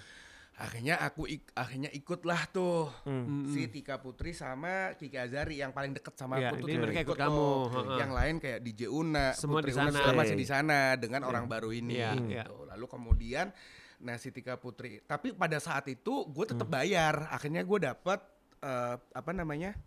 Akhirnya 0.55 0.95
aku 0.97 1.27
ik- 1.27 1.51
akhirnya 1.51 1.91
ikutlah 1.91 2.47
tuh 2.47 2.87
Hmm. 3.03 3.43
si 3.45 3.67
Tika 3.67 3.99
Putri 3.99 4.31
sama 4.31 4.95
Kiki 4.95 5.19
Azari 5.19 5.59
yang 5.59 5.69
paling 5.69 5.91
deket 5.91 6.15
sama 6.15 6.39
Iya, 6.39 6.49
aku 6.49 6.63
tuh. 6.63 6.67
tuh 6.71 6.79
mereka 6.79 6.99
ikut 7.03 7.11
tuh. 7.11 7.21
kamu, 7.21 7.47
heeh. 7.69 7.97
Yang 7.99 8.11
lain 8.15 8.35
kayak 8.39 8.59
DJ 8.63 8.81
Una, 8.87 9.25
Semua 9.35 9.59
Putri 9.59 9.69
di 9.69 9.77
Una 9.77 9.91
sana. 9.91 10.15
masih 10.15 10.33
Iya. 10.33 10.41
di 10.41 10.47
sana 10.47 10.77
dengan 10.95 11.21
orang 11.27 11.45
baru 11.45 11.69
ini. 11.69 11.99
Iya, 11.99 12.09
gitu. 12.15 12.31
iya. 12.31 12.43
Lalu 12.47 12.85
kemudian 12.87 13.51
nah 13.97 14.15
si 14.15 14.29
Tika 14.29 14.55
Putri, 14.55 14.99
tapi 15.01 15.31
pada 15.31 15.57
saat 15.57 15.85
itu 15.85 16.25
gue 16.25 16.45
tetap 16.45 16.65
Hmm. 16.65 16.75
bayar. 16.75 17.29
Akhirnya 17.29 17.61
gue 17.61 17.79
dapet 17.81 18.19
eh, 18.57 18.95
apa 18.97 19.31
namanya? 19.31 19.77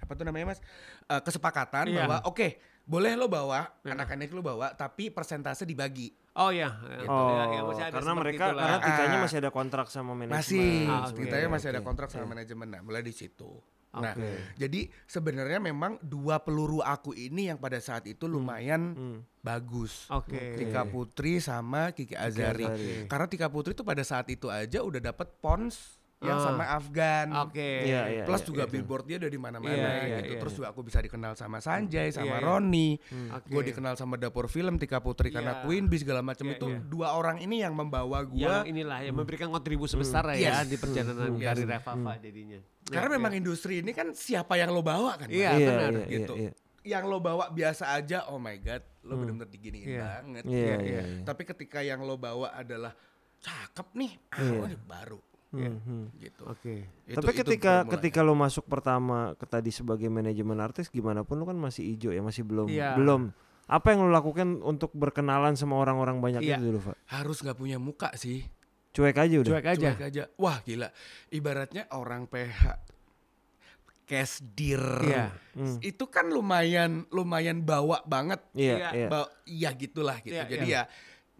Apa 0.00 0.12
tuh 0.12 0.24
namanya 0.24 0.46
mas? 0.48 0.60
Eh, 1.06 1.20
kesepakatan 1.20 1.86
Iya. 1.86 2.04
bahwa 2.04 2.16
oke 2.26 2.48
boleh 2.82 3.14
lo 3.14 3.24
bawa 3.24 3.70
anak-anak 3.82 4.28
lo 4.28 4.42
bawa, 4.42 4.74
tapi 4.74 5.08
persentase 5.08 5.62
dibagi. 5.62 6.10
Oh 6.32 6.50
iya. 6.50 6.70
Oh, 7.04 7.30
Ya, 7.32 7.44
ya, 7.48 7.60
masih 7.62 7.84
ada 7.84 7.94
karena 7.96 8.12
mereka 8.14 8.44
itulah. 8.46 8.62
karena 8.62 8.78
tikanya 8.80 9.16
Ah. 9.16 9.22
masih 9.22 9.36
ada 9.38 9.50
kontrak 9.50 9.86
sama 9.88 10.12
manajemen. 10.12 10.36
Masih, 10.36 10.70
Ah, 10.86 11.08
kita 11.08 11.36
masih 11.48 11.68
ada 11.68 11.80
oke. 11.80 11.86
kontrak 11.86 12.08
sama 12.08 12.26
manajemen. 12.28 12.68
Nah, 12.68 12.80
mulai 12.80 13.00
di 13.00 13.10
situ. 13.10 13.50
Nah, 13.92 14.14
jadi 14.54 14.86
sebenarnya 15.04 15.58
memang 15.58 15.98
dua 15.98 16.38
peluru 16.38 16.78
aku 16.78 17.10
ini 17.10 17.46
yang 17.46 17.58
pada 17.58 17.78
saat 17.78 18.06
itu 18.06 18.24
lumayan 18.24 18.82
Hmm. 18.92 19.18
bagus. 19.40 20.06
Oke. 20.08 20.54
Tika 20.54 20.84
Putri 20.84 21.38
sama 21.38 21.90
Kiki 21.90 22.14
Azari. 22.14 22.64
Azari. 22.64 22.90
Karena 23.04 23.26
Tika 23.26 23.46
Putri 23.46 23.72
tuh 23.72 23.82
pada 23.82 24.02
saat 24.02 24.26
itu 24.26 24.46
aja 24.46 24.78
udah 24.78 25.02
dapet 25.02 25.26
pons 25.40 25.98
yang 26.20 26.36
Ah. 26.36 26.44
sama 26.44 26.64
Afgan. 26.68 27.32
Oke. 27.40 27.88
Iya, 27.88 28.02
iya. 28.12 28.24
Plus 28.28 28.44
juga 28.44 28.68
billboardnya 28.68 29.16
udah 29.18 29.30
di 29.32 29.40
mana-mana 29.40 29.72
Iya, 29.72 29.80
iya, 29.80 30.18
gitu. 30.20 30.28
iya, 30.28 30.38
Terus 30.38 30.52
iya. 30.52 30.58
juga 30.60 30.66
aku 30.68 30.80
bisa 30.84 30.98
dikenal 31.00 31.32
sama 31.32 31.58
Sanjay, 31.58 32.12
sama 32.12 32.28
Iya, 32.28 32.36
iya. 32.36 32.44
Roni. 32.44 32.88
Oke. 33.32 33.48
Gue 33.48 33.62
dikenal 33.64 33.96
sama 33.96 34.14
dapur 34.14 34.44
film 34.44 34.76
Tika 34.76 35.00
Putri 35.00 35.32
karena 35.32 35.56
Iya. 35.56 35.62
Queen 35.64 35.88
Bee 35.88 35.96
segala 35.96 36.20
macam 36.20 36.44
Iya, 36.44 36.54
itu 36.54 36.66
iya. 36.68 36.78
dua 36.84 37.16
orang 37.16 37.40
ini 37.40 37.58
yang 37.58 37.72
membawa 37.72 38.20
gue 38.22 38.36
yang 38.38 38.68
inilah 38.68 39.00
yang 39.00 39.16
memberikan 39.16 39.48
kontribusi 39.48 39.96
besar 39.96 40.22
lah 40.22 40.36
ya 40.36 40.60
Yes. 40.60 40.68
di 40.68 40.76
perjalanan 40.76 41.26
Hmm. 41.26 41.40
karir 41.40 41.64
Yes. 41.64 41.80
Fafa 41.80 42.12
jadinya. 42.20 42.60
Karena 42.90 43.06
Ya, 43.06 43.16
memang 43.16 43.32
ya. 43.32 43.38
industri 43.38 43.74
ini 43.78 43.90
kan 43.90 44.10
siapa 44.10 44.54
yang 44.54 44.70
lo 44.70 44.82
bawa 44.82 45.14
kan. 45.14 45.26
Iya, 45.26 45.48
Mas? 45.48 45.56
Iya, 45.56 45.68
benar, 45.70 45.90
iya, 45.92 46.06
gitu. 46.10 46.34
iya, 46.34 46.42
iya. 46.42 46.52
Yang 46.82 47.04
lo 47.06 47.18
bawa 47.18 47.44
biasa 47.48 47.84
aja, 47.92 48.18
oh 48.26 48.36
my 48.36 48.56
god, 48.58 48.82
lo 49.02 49.14
bener-bener 49.14 49.48
diginiin 49.48 49.86
Iya. 49.86 50.04
banget. 50.18 50.42
Iya, 50.42 50.50
Iya, 50.50 50.64
iya, 50.64 50.76
iya. 50.80 51.02
iya. 51.06 51.22
Tapi 51.22 51.42
ketika 51.44 51.78
yang 51.80 52.00
lo 52.00 52.16
bawa 52.16 52.50
adalah 52.52 52.92
cakep 53.38 53.88
nih, 53.94 54.12
ah 54.28 54.38
Iya. 54.38 54.60
ini 54.66 54.78
baru 54.80 55.20
Hmm, 55.50 55.78
hmm. 55.78 56.04
gitu. 56.16 56.42
Oke. 56.46 56.86
Itu- 57.04 57.16
Tapi 57.16 57.26
itu 57.28 57.40
ketika 57.42 57.82
formulanya. 57.82 57.92
ketika 57.98 58.20
lo 58.22 58.34
masuk 58.34 58.64
pertama 58.64 59.18
ke 59.34 59.44
tadi 59.44 59.70
sebagai 59.70 60.06
manajemen 60.06 60.54
artis 60.56 60.86
gimana 60.86 61.20
pun 61.20 61.36
lo 61.36 61.44
kan 61.44 61.58
masih 61.58 61.82
ijo 61.84 62.10
ya, 62.10 62.22
masih 62.22 62.42
belum 62.42 62.70
Iya. 62.70 62.94
belum. 62.94 63.34
Apa 63.66 63.90
yang 63.90 64.02
lo 64.02 64.10
lakukan 64.10 64.62
untuk 64.62 64.90
berkenalan 64.92 65.54
sama 65.54 65.74
orang-orang 65.74 66.18
banyak 66.18 66.42
Iya. 66.42 66.54
itu 66.54 66.64
dulu, 66.64 66.78
Pak? 66.84 66.96
harus 67.08 67.38
nggak 67.38 67.54
punya 67.56 67.78
muka 67.78 68.14
sih, 68.14 68.46
Cuek 68.90 69.16
aja 69.16 69.36
udah. 69.36 69.50
Cuek 69.52 69.66
aja. 69.68 69.88
cuek 69.88 70.02
aja. 70.02 70.22
Wah 70.34 70.58
gila, 70.60 70.88
ibaratnya 71.30 71.86
orang 71.90 72.26
PH, 72.26 72.60
casdir, 74.04 74.82
Iya. 75.00 75.30
Hmm. 75.54 75.78
itu 75.80 76.04
kan 76.06 76.26
lumayan 76.26 77.06
lumayan 77.08 77.62
bawa 77.62 78.02
banget. 78.04 78.42
Iya, 78.52 78.74
Iya. 78.76 78.88
iya. 78.92 79.08
Ba- 79.08 79.30
Iya 79.44 79.70
gitulah 79.72 80.18
gitu. 80.18 80.34
Iya, 80.34 80.44
Jadi 80.44 80.66
iya. 80.66 80.82
ya 80.82 80.90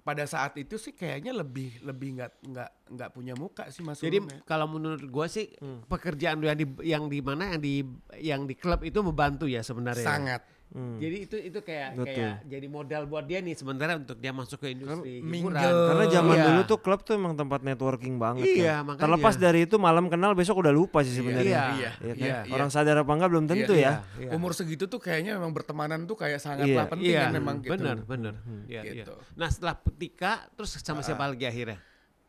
pada 0.01 0.25
saat 0.25 0.57
itu 0.57 0.75
sih 0.75 0.91
kayaknya 0.91 1.31
lebih 1.33 1.77
lebih 1.81 2.17
nggak 2.17 2.33
nggak 2.43 2.71
nggak 2.89 3.11
punya 3.11 3.35
muka 3.35 3.69
sih 3.69 3.83
mas. 3.83 3.99
Jadi 3.99 4.19
ya. 4.19 4.41
kalau 4.45 4.67
menurut 4.67 5.03
gua 5.05 5.27
sih 5.27 5.51
Hmm. 5.57 5.83
pekerjaan 5.85 6.39
yang 6.39 6.55
di 6.55 6.67
yang 6.83 7.05
di 7.05 7.19
mana 7.19 7.51
yang 7.51 7.61
di 7.61 7.75
yang 8.17 8.41
di 8.45 8.55
klub 8.55 8.81
itu 8.81 8.99
membantu 9.01 9.45
ya 9.45 9.61
sebenarnya. 9.61 10.03
sangat 10.03 10.43
Hmm. 10.71 10.97
Jadi 10.97 11.17
itu 11.21 11.37
itu 11.37 11.59
kayak 11.61 11.89
Betul. 11.93 12.07
kayak 12.07 12.35
jadi 12.47 12.67
modal 12.67 13.03
buat 13.05 13.27
dia 13.27 13.39
nih 13.39 13.53
sementara 13.53 13.95
untuk 13.95 14.15
dia 14.15 14.31
masuk 14.31 14.55
ke 14.57 14.71
industri 14.71 15.19
mingle. 15.19 15.51
hiburan. 15.51 15.67
Karena 15.91 16.05
zaman 16.09 16.31
Iya. 16.33 16.47
dulu 16.47 16.61
tuh 16.65 16.79
klub 16.79 17.01
tuh 17.03 17.13
emang 17.13 17.35
tempat 17.35 17.61
networking 17.61 18.17
banget 18.17 18.47
Iya, 18.47 18.79
kan. 18.79 18.87
makanya. 18.87 19.03
Terlepas 19.03 19.35
dari 19.37 19.61
itu 19.63 19.77
malam 19.77 20.07
kenal 20.07 20.31
besok 20.33 20.63
udah 20.63 20.71
lupa 20.71 21.03
sih 21.03 21.11
sebenarnya. 21.13 21.43
Iya, 21.43 21.65
Iya, 21.73 21.91
Iya 22.01 22.15
kan? 22.15 22.45
iya, 22.47 22.55
Orang 22.55 22.71
sadar 22.71 22.97
apa 22.97 23.11
enggak 23.11 23.31
belum 23.31 23.45
tentu 23.47 23.73
Iya, 23.73 23.83
ya. 23.83 23.93
Iya. 24.17 24.31
umur 24.31 24.55
segitu 24.55 24.87
tuh 24.87 24.97
kayaknya 24.97 25.35
memang 25.35 25.51
bertemanan 25.51 26.07
tuh 26.07 26.15
kayak 26.15 26.39
sangatlah 26.39 26.87
Iya, 26.87 26.87
penting 26.89 27.11
Iya, 27.11 27.21
kan 27.21 27.33
memang 27.35 27.57
gitu. 27.59 27.73
benar, 27.73 27.97
benar. 28.01 28.35
Iya, 28.65 28.81
iya. 28.85 28.93
Gitu. 29.03 29.15
Nah, 29.35 29.49
setelah 29.49 29.75
Tika 29.93 30.33
terus 30.53 30.71
sama 30.73 31.03
siapa 31.03 31.27
lagi 31.27 31.45
akhirnya? 31.45 31.83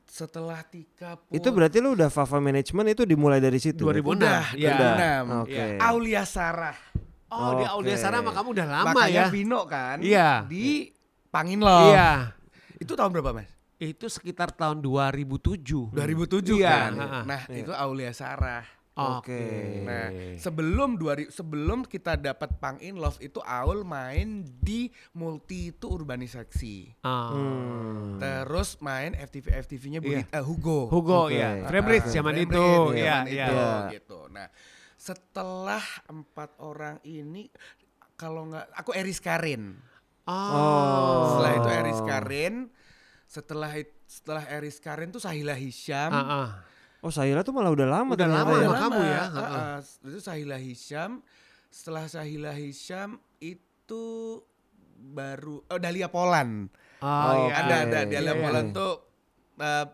Setelah 0.04 0.60
Tika 0.62 1.16
Put- 1.16 1.32
Itu 1.32 1.54
berarti 1.54 1.78
lu 1.78 1.94
udah 1.94 2.10
Fafa 2.10 2.36
Management 2.36 2.88
itu 2.92 3.06
dimulai 3.06 3.38
dari 3.38 3.56
situ. 3.58 3.86
2006. 3.86 4.18
udah 4.18 4.44
Iya. 4.52 4.76
2006. 4.76 5.24
Oke. 5.40 5.54
Iya. 5.54 5.78
Aulia 5.80 6.24
Sarah. 6.26 6.76
Oh, 7.32 7.56
di 7.56 7.64
Oke. 7.64 7.72
Aulia 7.72 7.96
Sarah 7.96 8.20
sama 8.20 8.32
kamu 8.32 8.48
udah 8.52 8.68
lama 8.68 8.92
Makanya 8.92 9.16
ya? 9.16 9.26
Vino 9.32 9.62
kan 9.64 9.98
Iya. 10.04 10.30
di 10.46 10.92
Panginlo. 11.28 11.90
Iya. 11.90 12.36
Itu 12.76 12.94
tahun 12.94 13.16
berapa 13.16 13.32
Mas? 13.32 13.48
Itu 13.80 14.12
sekitar 14.12 14.52
tahun 14.52 14.84
2007. 14.84 15.90
2007 15.90 16.60
Iya, 16.60 16.70
kan. 16.70 16.92
Nah, 17.24 17.42
itu 17.50 17.72
Aulia 17.72 18.12
Sarah. 18.12 18.68
Oke. 18.92 19.42
Nah, 19.88 20.08
sebelum 20.36 21.00
2000 21.00 21.32
sebelum 21.32 21.88
kita 21.88 22.20
dapat 22.20 22.60
Pang 22.60 22.76
in 22.78 23.00
Love 23.00 23.18
itu 23.18 23.40
Aul 23.40 23.82
main 23.82 24.44
di 24.60 24.92
Multi 25.16 25.72
itu 25.72 25.88
urbanisasi. 25.88 27.00
Ah. 27.02 27.32
Hmm. 27.32 28.20
Terus 28.20 28.76
main 28.78 29.16
FTV 29.16 29.56
FTV-nya 29.64 30.00
Iya. 30.04 30.44
Hugo. 30.44 30.92
Hugo 30.92 31.32
Oke. 31.32 31.40
ya, 31.40 31.64
Frebridge 31.66 32.12
Ah, 32.12 32.14
zaman 32.20 32.36
itu, 32.38 32.52
zaman 32.52 33.00
ya, 33.00 33.18
itu, 33.24 33.34
Iya. 33.34 33.48
gitu. 33.96 34.20
Nah, 34.28 34.52
setelah 35.02 35.82
empat 36.06 36.62
orang 36.62 37.02
ini 37.02 37.50
kalau 38.14 38.46
nggak 38.46 38.70
aku 38.78 38.94
Eris 38.94 39.18
Karin. 39.18 39.74
Oh. 40.30 41.42
Setelah 41.42 41.52
itu 41.58 41.70
Eris 41.74 42.00
Karin, 42.06 42.56
setelah 43.26 43.72
setelah 44.06 44.44
Eris 44.46 44.78
Karin 44.78 45.10
tuh 45.10 45.18
Sahila 45.18 45.58
Hisham. 45.58 46.14
Ah, 46.14 46.22
ah. 46.22 46.50
Oh, 47.02 47.10
Sahila 47.10 47.42
tuh 47.42 47.50
malah 47.50 47.74
udah 47.74 47.88
lama 47.90 48.14
Udah 48.14 48.30
lama 48.30 48.54
ya. 48.54 48.62
sama 48.70 48.78
kamu 48.78 49.00
ya, 49.02 49.22
Uh, 49.26 49.30
heeh. 49.34 49.58
uh, 49.82 50.08
itu 50.14 50.20
Sahila 50.22 50.58
Hisham. 50.62 51.12
Setelah 51.74 52.06
Sahila 52.06 52.54
Hisham 52.54 53.18
itu 53.42 54.38
baru 55.02 55.66
oh 55.66 55.80
Dahlia 55.82 56.14
Polan. 56.14 56.70
Oh, 57.02 57.50
iya. 57.50 57.54
Ada 57.58 57.76
ada 57.90 58.00
Dahlia 58.06 58.22
Iya, 58.22 58.34
iya. 58.38 58.38
Polan 58.38 58.66
tuh 58.70 58.94
uh, 59.58 59.86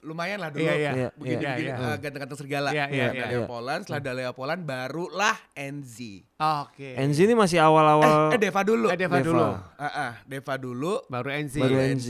lumayan 0.00 0.38
lah 0.38 0.48
dulu. 0.48 0.64
Iya, 0.64 0.74
iya. 0.74 0.90
Iya, 0.90 1.08
Begini 1.12 1.34
iya. 1.36 1.50
begini 1.52 1.68
Iya, 1.68 1.74
uh, 1.78 1.96
ganteng-ganteng 1.96 2.38
serigala. 2.38 2.68
Iya, 2.70 2.84
iya, 2.86 3.04
Nah, 3.04 3.12
iya. 3.12 3.22
Dahlia 3.22 3.36
Iya. 3.36 3.46
Polan, 3.46 3.78
setelah 3.80 4.00
Dahlia 4.00 4.30
Polan 4.32 4.58
barulah 4.60 5.36
NZ. 5.52 5.96
Oke. 6.36 6.88
NZ 6.96 7.18
ini 7.20 7.34
masih 7.34 7.58
awal-awal 7.58 8.32
Eh, 8.32 8.34
eh 8.34 8.40
Deva 8.40 8.60
dulu. 8.62 8.86
Eh, 8.88 8.96
Deva 8.96 9.18
dulu. 9.20 9.44
Ah, 9.76 9.84
ah, 9.84 10.12
Deva 10.24 10.54
dulu. 10.56 10.92
Baru 11.06 11.28
NZ. 11.28 11.54
baru 11.58 11.76
NZ. 11.76 12.08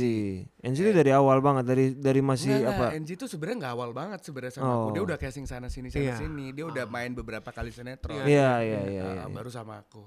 NZ 0.61 0.79
ini 0.79 0.93
dari 0.93 1.11
awal 1.11 1.39
banget 1.41 1.65
dari 1.65 1.85
dari 1.93 2.21
masih 2.21 2.55
Enggak, 2.57 2.71
apa? 2.71 2.85
enggak, 2.87 3.01
NZ 3.01 3.11
tuh 3.17 3.29
sebenarnya 3.29 3.57
nggak 3.61 3.75
awal 3.75 3.91
banget 3.91 4.21
sebenarnya 4.23 4.55
sama 4.55 4.65
Oh. 4.65 4.75
aku. 4.77 4.89
Dia 4.93 5.03
udah 5.05 5.17
casting 5.17 5.47
sana 5.47 5.67
sini 5.67 5.89
sana 5.89 6.05
Iya. 6.05 6.17
sini. 6.17 6.47
Dia 6.53 6.65
udah 6.65 6.85
main 6.87 7.11
beberapa 7.11 7.51
kali 7.51 7.71
sinetron. 7.71 8.23
Iya, 8.23 8.51
iya, 8.61 8.81
iya, 8.87 9.03
Ah, 9.03 9.15
iya. 9.21 9.25
baru 9.27 9.49
sama 9.49 9.79
aku. 9.79 10.07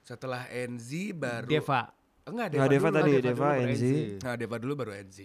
Setelah 0.00 0.50
NZ 0.50 1.14
baru 1.14 1.46
Deva. 1.46 1.94
Enggak, 2.20 2.46
Nggak, 2.48 2.48
Deva, 2.50 2.66
Deva 2.68 2.88
dulu. 2.88 2.96
tadi, 2.96 3.12
Deva, 3.22 3.46
baru 3.48 3.62
NZ. 3.64 3.82
Nah, 4.18 4.34
Deva 4.34 4.56
dulu 4.58 4.72
baru 4.74 4.92
NZ. 4.98 5.18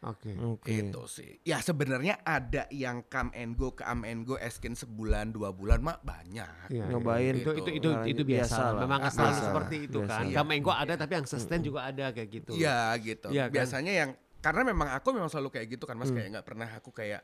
Oke. 0.00 0.32
Oke. 0.32 0.72
Itu 0.72 1.04
sih. 1.04 1.44
Ya 1.44 1.60
sebenarnya 1.60 2.24
ada 2.24 2.64
yang 2.72 3.04
come 3.04 3.36
and 3.36 3.52
go, 3.52 3.76
come 3.76 4.08
and 4.08 4.24
go, 4.24 4.40
eskin 4.40 4.72
sebulan, 4.72 5.36
dua 5.36 5.52
bulan 5.52 5.84
mak 5.84 6.00
banyak. 6.00 6.72
Iya, 6.72 6.88
Nyobain. 6.88 7.36
Itu 7.36 7.52
itu 7.52 7.70
itu 7.76 7.88
Nah, 7.92 8.08
itu 8.08 8.22
biasa. 8.24 8.48
biasa 8.48 8.62
lah. 8.72 8.80
Memang 8.80 8.98
nggak 9.04 9.12
selalu 9.12 9.28
Biasa. 9.28 9.44
seperti 9.44 9.76
itu 9.84 9.98
kan. 10.08 10.24
Biasa. 10.24 10.36
Kamu 10.40 10.50
engko 10.56 10.72
ada 10.72 10.94
tapi 10.96 11.12
yang 11.20 11.26
sustain 11.28 11.60
juga 11.60 11.80
ada 11.84 12.06
kayak 12.16 12.28
gitu. 12.32 12.52
Iya 12.56 12.96
gitu. 12.96 13.28
Iya 13.28 13.44
kan? 13.52 13.54
Biasanya 13.60 13.92
yang 13.92 14.10
karena 14.40 14.62
memang 14.64 14.88
aku 14.96 15.08
memang 15.12 15.28
selalu 15.28 15.52
kayak 15.52 15.76
gitu 15.76 15.84
kan 15.84 16.00
mas 16.00 16.08
kayak 16.08 16.32
nggak 16.32 16.46
pernah 16.48 16.68
aku 16.72 16.96
kayak 16.96 17.20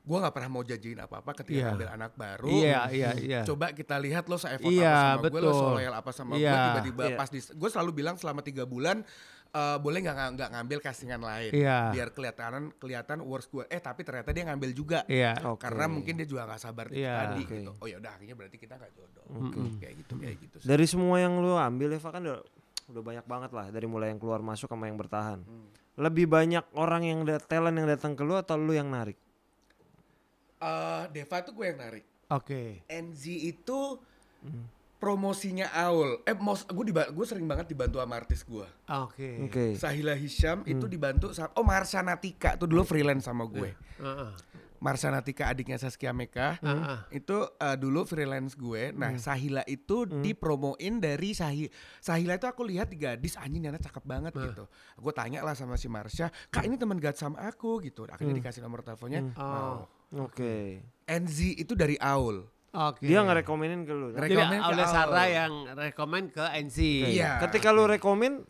gue 0.00 0.16
nggak 0.16 0.32
pernah 0.32 0.48
mau 0.48 0.64
janjiin 0.64 0.96
apa-apa 0.96 1.30
ketika 1.44 1.60
yeah. 1.60 1.72
ambil 1.76 1.88
anak 1.92 2.12
baru. 2.16 2.48
Iya, 2.48 2.64
yeah, 2.64 2.84
iya, 2.88 3.02
yeah, 3.04 3.12
iya. 3.20 3.32
Yeah. 3.36 3.44
Coba 3.44 3.76
kita 3.76 4.00
lihat 4.00 4.32
lo 4.32 4.40
se-effort 4.40 4.72
yeah, 4.72 5.20
apa 5.20 5.28
sama 5.28 5.34
gue, 5.36 5.40
lo 5.44 5.52
loyal 5.76 5.94
apa 5.94 6.10
sama 6.16 6.32
yeah. 6.40 6.48
gue, 6.48 6.64
tiba-tiba 6.64 7.04
yeah. 7.04 7.18
pas 7.20 7.28
di, 7.28 7.40
gue 7.44 7.68
selalu 7.68 7.90
bilang 7.92 8.16
selama 8.16 8.40
tiga 8.40 8.64
bulan 8.64 9.04
uh, 9.54 9.78
boleh 9.82 10.00
nggak 10.02 10.16
nggak 10.38 10.50
ngambil 10.54 10.78
castingan 10.82 11.22
lain 11.22 11.52
yeah. 11.54 11.90
biar 11.90 12.14
kelihatan 12.14 12.70
kelihatan 12.78 13.18
worst 13.22 13.50
gue 13.50 13.66
eh 13.66 13.82
tapi 13.82 14.06
ternyata 14.06 14.30
dia 14.30 14.44
ngambil 14.46 14.70
juga 14.74 15.00
yeah. 15.10 15.36
okay. 15.42 15.66
karena 15.66 15.84
mungkin 15.90 16.14
dia 16.18 16.26
juga 16.26 16.46
nggak 16.46 16.60
sabar 16.60 16.86
yeah. 16.94 17.26
tadi 17.26 17.42
okay. 17.46 17.54
gitu 17.62 17.72
oh 17.78 17.86
ya 17.86 17.96
udah 17.98 18.12
akhirnya 18.14 18.36
berarti 18.38 18.56
kita 18.58 18.74
nggak 18.78 18.92
jodoh 18.94 19.24
okay. 19.26 19.66
kayak 19.82 19.94
gitu 20.04 20.12
kayak 20.18 20.36
gitu 20.38 20.56
sih. 20.62 20.66
dari 20.66 20.86
semua 20.86 21.16
yang 21.18 21.34
lu 21.42 21.54
ambil 21.58 21.88
Eva 21.94 22.08
kan 22.10 22.22
udah, 22.22 22.40
udah 22.90 23.02
banyak 23.02 23.26
banget 23.26 23.50
lah 23.54 23.66
dari 23.74 23.86
mulai 23.86 24.08
yang 24.14 24.20
keluar 24.22 24.40
masuk 24.42 24.70
sama 24.70 24.86
yang 24.86 24.98
bertahan 24.98 25.42
hmm. 25.42 25.98
lebih 25.98 26.26
banyak 26.30 26.64
orang 26.78 27.02
yang 27.06 27.20
talent 27.46 27.76
yang 27.76 27.88
datang 27.90 28.14
ke 28.14 28.22
lu 28.22 28.38
atau 28.38 28.54
lu 28.54 28.74
yang 28.74 28.90
narik 28.90 29.18
uh, 30.62 31.10
Deva 31.10 31.36
tuh 31.42 31.52
gue 31.54 31.66
yang 31.66 31.78
narik 31.78 32.04
oke 32.30 32.46
okay. 32.46 32.68
NZ 32.86 33.24
itu 33.26 33.98
hmm 34.46 34.79
promosinya 35.00 35.72
Aul. 35.72 36.20
Eh, 36.28 36.36
mos, 36.36 36.68
gue 36.68 36.84
gue 36.92 37.26
sering 37.26 37.48
banget 37.48 37.72
dibantu 37.72 38.04
sama 38.04 38.20
artis 38.20 38.44
gue. 38.44 38.68
Oke. 38.68 39.16
Okay. 39.16 39.34
Okay. 39.48 39.70
Sahila 39.74 40.12
Hisham 40.12 40.60
hmm. 40.62 40.72
itu 40.76 40.84
dibantu 40.84 41.32
sama 41.32 41.50
oh 41.56 41.64
Marsha 41.64 42.04
Natika 42.04 42.60
tuh 42.60 42.68
dulu 42.68 42.84
freelance 42.84 43.24
sama 43.24 43.48
gue. 43.48 43.72
Uh, 43.96 44.28
uh. 44.28 44.30
Marsha 44.80 45.12
Natika 45.12 45.48
adiknya 45.48 45.76
Saskia 45.76 46.12
Meka 46.12 46.56
uh, 46.64 46.68
uh. 46.68 46.98
itu 47.12 47.36
uh, 47.36 47.76
dulu 47.80 48.04
freelance 48.04 48.52
gue. 48.56 48.92
Nah, 48.92 49.16
hmm. 49.16 49.20
Sahila 49.20 49.64
itu 49.64 50.04
hmm. 50.04 50.20
dipromoin 50.20 50.94
dari 51.00 51.32
Sahi 51.32 51.68
Sahila 52.00 52.36
itu 52.36 52.48
aku 52.48 52.64
lihat 52.68 52.92
di 52.92 53.00
gadis 53.00 53.40
anjing 53.40 53.64
Nana 53.64 53.80
cakep 53.80 54.04
banget 54.04 54.32
uh. 54.36 54.44
gitu. 54.52 54.64
Gue 55.00 55.12
tanya 55.16 55.40
lah 55.40 55.56
sama 55.56 55.80
si 55.80 55.88
Marsha, 55.88 56.28
"Kak, 56.52 56.68
ini 56.68 56.76
teman 56.76 57.00
gad 57.00 57.16
sama 57.16 57.40
aku." 57.40 57.80
gitu. 57.80 58.04
Akhirnya 58.04 58.36
hmm. 58.36 58.40
dikasih 58.44 58.60
nomor 58.60 58.84
teleponnya. 58.84 59.20
Hmm. 59.24 59.32
Oh. 59.40 59.84
Oke. 60.28 60.36
Okay. 60.36 60.66
NZ 61.08 61.60
itu 61.60 61.72
dari 61.72 61.96
Aul. 62.00 62.59
Okay. 62.70 63.10
Dia 63.10 63.26
ngerekomenin 63.26 63.82
ke 63.82 63.92
lu. 63.92 64.14
Rekomen 64.14 64.62
oleh 64.62 64.86
Sarah 64.86 65.26
yang 65.26 65.52
rekomen 65.74 66.30
ke 66.30 66.44
NC. 66.62 66.78
Iya. 67.18 67.42
Ketika 67.42 67.74
lu 67.74 67.90
rekomen 67.90 68.46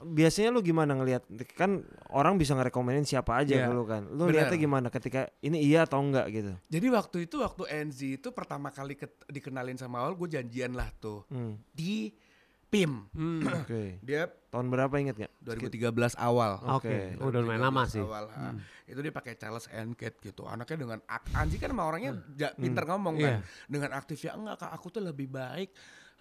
biasanya 0.00 0.48
lu 0.48 0.64
gimana 0.64 0.96
ngelihat 0.96 1.28
kan 1.52 1.84
orang 2.08 2.40
bisa 2.40 2.56
ngerekomenin 2.56 3.04
siapa 3.04 3.36
aja 3.36 3.64
yeah. 3.64 3.68
lu 3.68 3.84
kan 3.84 4.08
lu 4.08 4.32
lihatnya 4.32 4.56
gimana 4.56 4.88
ketika 4.88 5.28
ini 5.44 5.60
iya 5.60 5.84
atau 5.84 6.00
enggak 6.00 6.26
gitu 6.32 6.52
jadi 6.72 6.86
waktu 6.88 7.28
itu 7.28 7.36
waktu 7.44 7.68
NZ 7.68 8.00
itu 8.16 8.28
pertama 8.32 8.72
kali 8.72 8.96
dikenalin 9.28 9.76
sama 9.76 10.00
awal 10.00 10.16
gue 10.16 10.40
janjian 10.40 10.72
lah 10.72 10.88
tuh 10.96 11.28
hmm. 11.28 11.60
di 11.76 12.16
PIM. 12.70 13.10
Hmm, 13.10 13.42
Oke. 13.60 13.66
Okay. 13.66 13.88
Dia 14.06 14.30
tahun 14.48 14.70
berapa 14.70 14.94
inget 15.02 15.18
nggak? 15.18 15.32
2013 15.42 16.14
awal. 16.16 16.62
Oke. 16.78 16.86
Okay. 16.86 17.04
Udah 17.18 17.42
main 17.42 17.58
lama 17.58 17.82
sih. 17.90 18.00
Awal, 18.00 18.30
hmm. 18.30 18.58
Itu 18.86 19.02
dia 19.02 19.10
pakai 19.10 19.34
Charles 19.34 19.66
and 19.74 19.98
Kate 19.98 20.16
gitu. 20.22 20.46
Anaknya 20.46 20.86
dengan 20.86 20.98
Anji 21.34 21.58
kan 21.58 21.74
sama 21.74 21.90
orangnya 21.90 22.14
hmm. 22.14 22.56
pinter 22.56 22.86
hmm. 22.86 22.90
ngomong 22.94 23.14
kan. 23.18 23.34
Yeah. 23.36 23.40
Dengan 23.66 23.90
aktifnya 23.98 24.32
enggak 24.38 24.56
kak 24.64 24.72
aku 24.72 24.86
tuh 24.94 25.02
lebih 25.02 25.28
baik 25.28 25.74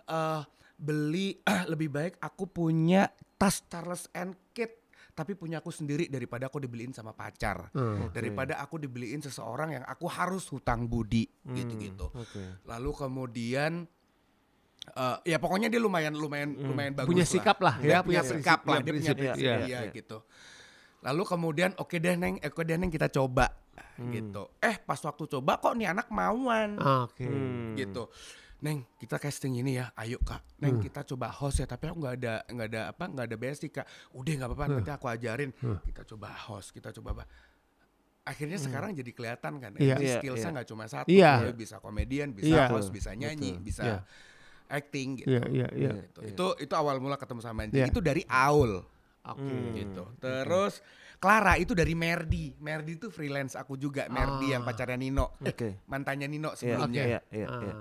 uh, 0.10 0.42
beli 0.76 1.38
uh, 1.46 1.64
lebih 1.72 1.94
baik 1.94 2.18
aku 2.20 2.50
punya 2.50 3.08
tas 3.38 3.62
Charles 3.70 4.10
and 4.18 4.34
Kate 4.52 4.80
tapi 5.14 5.36
punya 5.36 5.60
aku 5.60 5.68
sendiri 5.68 6.08
daripada 6.08 6.48
aku 6.48 6.64
dibeliin 6.64 6.96
sama 6.96 7.12
pacar 7.12 7.68
hmm, 7.76 8.08
okay. 8.08 8.24
daripada 8.24 8.56
aku 8.64 8.80
dibeliin 8.80 9.20
seseorang 9.20 9.76
yang 9.76 9.84
aku 9.84 10.08
harus 10.08 10.48
hutang 10.48 10.88
budi 10.88 11.28
hmm, 11.28 11.56
gitu-gitu 11.60 12.08
okay. 12.16 12.56
lalu 12.64 12.96
kemudian 12.96 13.84
uh, 14.96 15.18
ya 15.26 15.38
pokoknya 15.38 15.68
dia 15.68 15.82
lumayan 15.82 16.14
lumayan 16.16 16.56
hmm. 16.56 16.68
lumayan 16.70 16.94
bagus 16.96 17.10
punya 17.10 17.26
sikap 17.28 17.58
lah, 17.62 17.76
lah 17.78 17.86
ya 17.86 17.98
punya 18.02 18.24
sikap 18.26 18.62
lah 18.66 18.80
dia 18.82 18.94
punya 18.96 19.14
prinsip 19.14 19.38
ya, 19.38 19.56
ya, 19.66 19.80
gitu 19.92 20.18
lalu 21.00 21.24
kemudian 21.24 21.72
oke 21.80 21.96
okay 21.96 22.00
deh 22.02 22.16
neng 22.20 22.40
oke 22.42 22.54
okay 22.56 22.64
deh 22.66 22.78
neng 22.80 22.92
kita 22.92 23.08
coba 23.08 23.52
hmm. 24.00 24.12
gitu 24.12 24.44
eh 24.60 24.76
pas 24.82 25.00
waktu 25.00 25.24
coba 25.32 25.60
kok 25.62 25.74
nih 25.76 25.88
anak 25.92 26.08
mauan 26.12 26.76
oke 26.80 27.16
okay. 27.16 27.28
hmm. 27.28 27.76
gitu 27.78 28.06
Neng, 28.60 28.84
kita 29.00 29.16
casting 29.24 29.56
ini 29.56 29.80
ya, 29.80 29.88
ayo 29.96 30.20
kak. 30.20 30.44
Neng, 30.60 30.76
hmm. 30.76 30.84
kita 30.84 31.08
coba 31.08 31.32
host 31.32 31.64
ya, 31.64 31.68
tapi 31.72 31.88
aku 31.88 32.04
nggak 32.04 32.16
ada 32.20 32.34
nggak 32.44 32.68
ada 32.68 32.82
apa 32.92 33.04
nggak 33.08 33.26
ada 33.32 33.38
basic 33.40 33.72
kak. 33.72 33.88
Udah 34.12 34.36
nggak 34.36 34.50
apa-apa, 34.52 34.66
hmm. 34.68 34.76
nanti 34.76 34.92
aku 34.92 35.06
ajarin. 35.08 35.50
Hmm. 35.64 35.80
Kita 35.80 36.04
coba 36.04 36.28
host, 36.36 36.76
kita 36.76 36.92
coba 36.92 37.10
apa. 37.16 37.24
Akhirnya 38.28 38.60
hmm. 38.60 38.66
sekarang 38.68 38.92
jadi 38.92 39.12
kelihatan 39.16 39.64
kan, 39.64 39.72
yeah. 39.80 39.96
Iya, 39.96 40.20
skillsnya 40.20 40.52
iya. 40.52 40.56
nggak 40.60 40.68
yeah. 40.68 40.76
cuma 40.76 40.86
satu, 40.92 41.08
yeah. 41.08 41.56
bisa 41.56 41.80
komedian, 41.80 42.36
bisa 42.36 42.52
yeah. 42.52 42.68
host, 42.68 42.92
bisa 42.92 43.16
nyanyi, 43.16 43.56
Betul. 43.56 43.64
bisa 43.64 43.84
yeah 43.88 44.04
acting 44.70 45.26
gitu. 45.26 45.34
Iya, 45.34 45.44
iya, 45.50 45.68
iya. 45.74 45.92
Gitu. 46.06 46.20
Itu 46.32 46.46
itu 46.62 46.74
awal 46.78 47.02
mula 47.02 47.18
ketemu 47.18 47.42
sama 47.42 47.66
Anji. 47.66 47.82
Yeah. 47.82 47.90
Itu 47.90 48.00
dari 48.00 48.22
Aul. 48.30 48.86
Oke. 49.26 49.42
Okay. 49.42 49.58
Hmm. 49.58 49.74
Gitu. 49.76 50.04
Terus 50.22 50.74
Clara 51.20 51.60
itu 51.60 51.76
dari 51.76 51.92
Merdi. 51.98 52.56
Merdi 52.64 52.96
itu 52.96 53.12
freelance 53.12 53.60
aku 53.60 53.76
juga. 53.76 54.08
Merdi 54.08 54.56
yang 54.56 54.64
ah. 54.64 54.72
pacarnya 54.72 54.96
Nino. 54.96 55.36
Oke. 55.44 55.52
Okay. 55.52 55.72
Mantannya 55.92 56.32
Nino 56.32 56.56
sebelumnya. 56.56 57.04
Iya, 57.04 57.20
iya, 57.36 57.48
iya. 57.50 57.74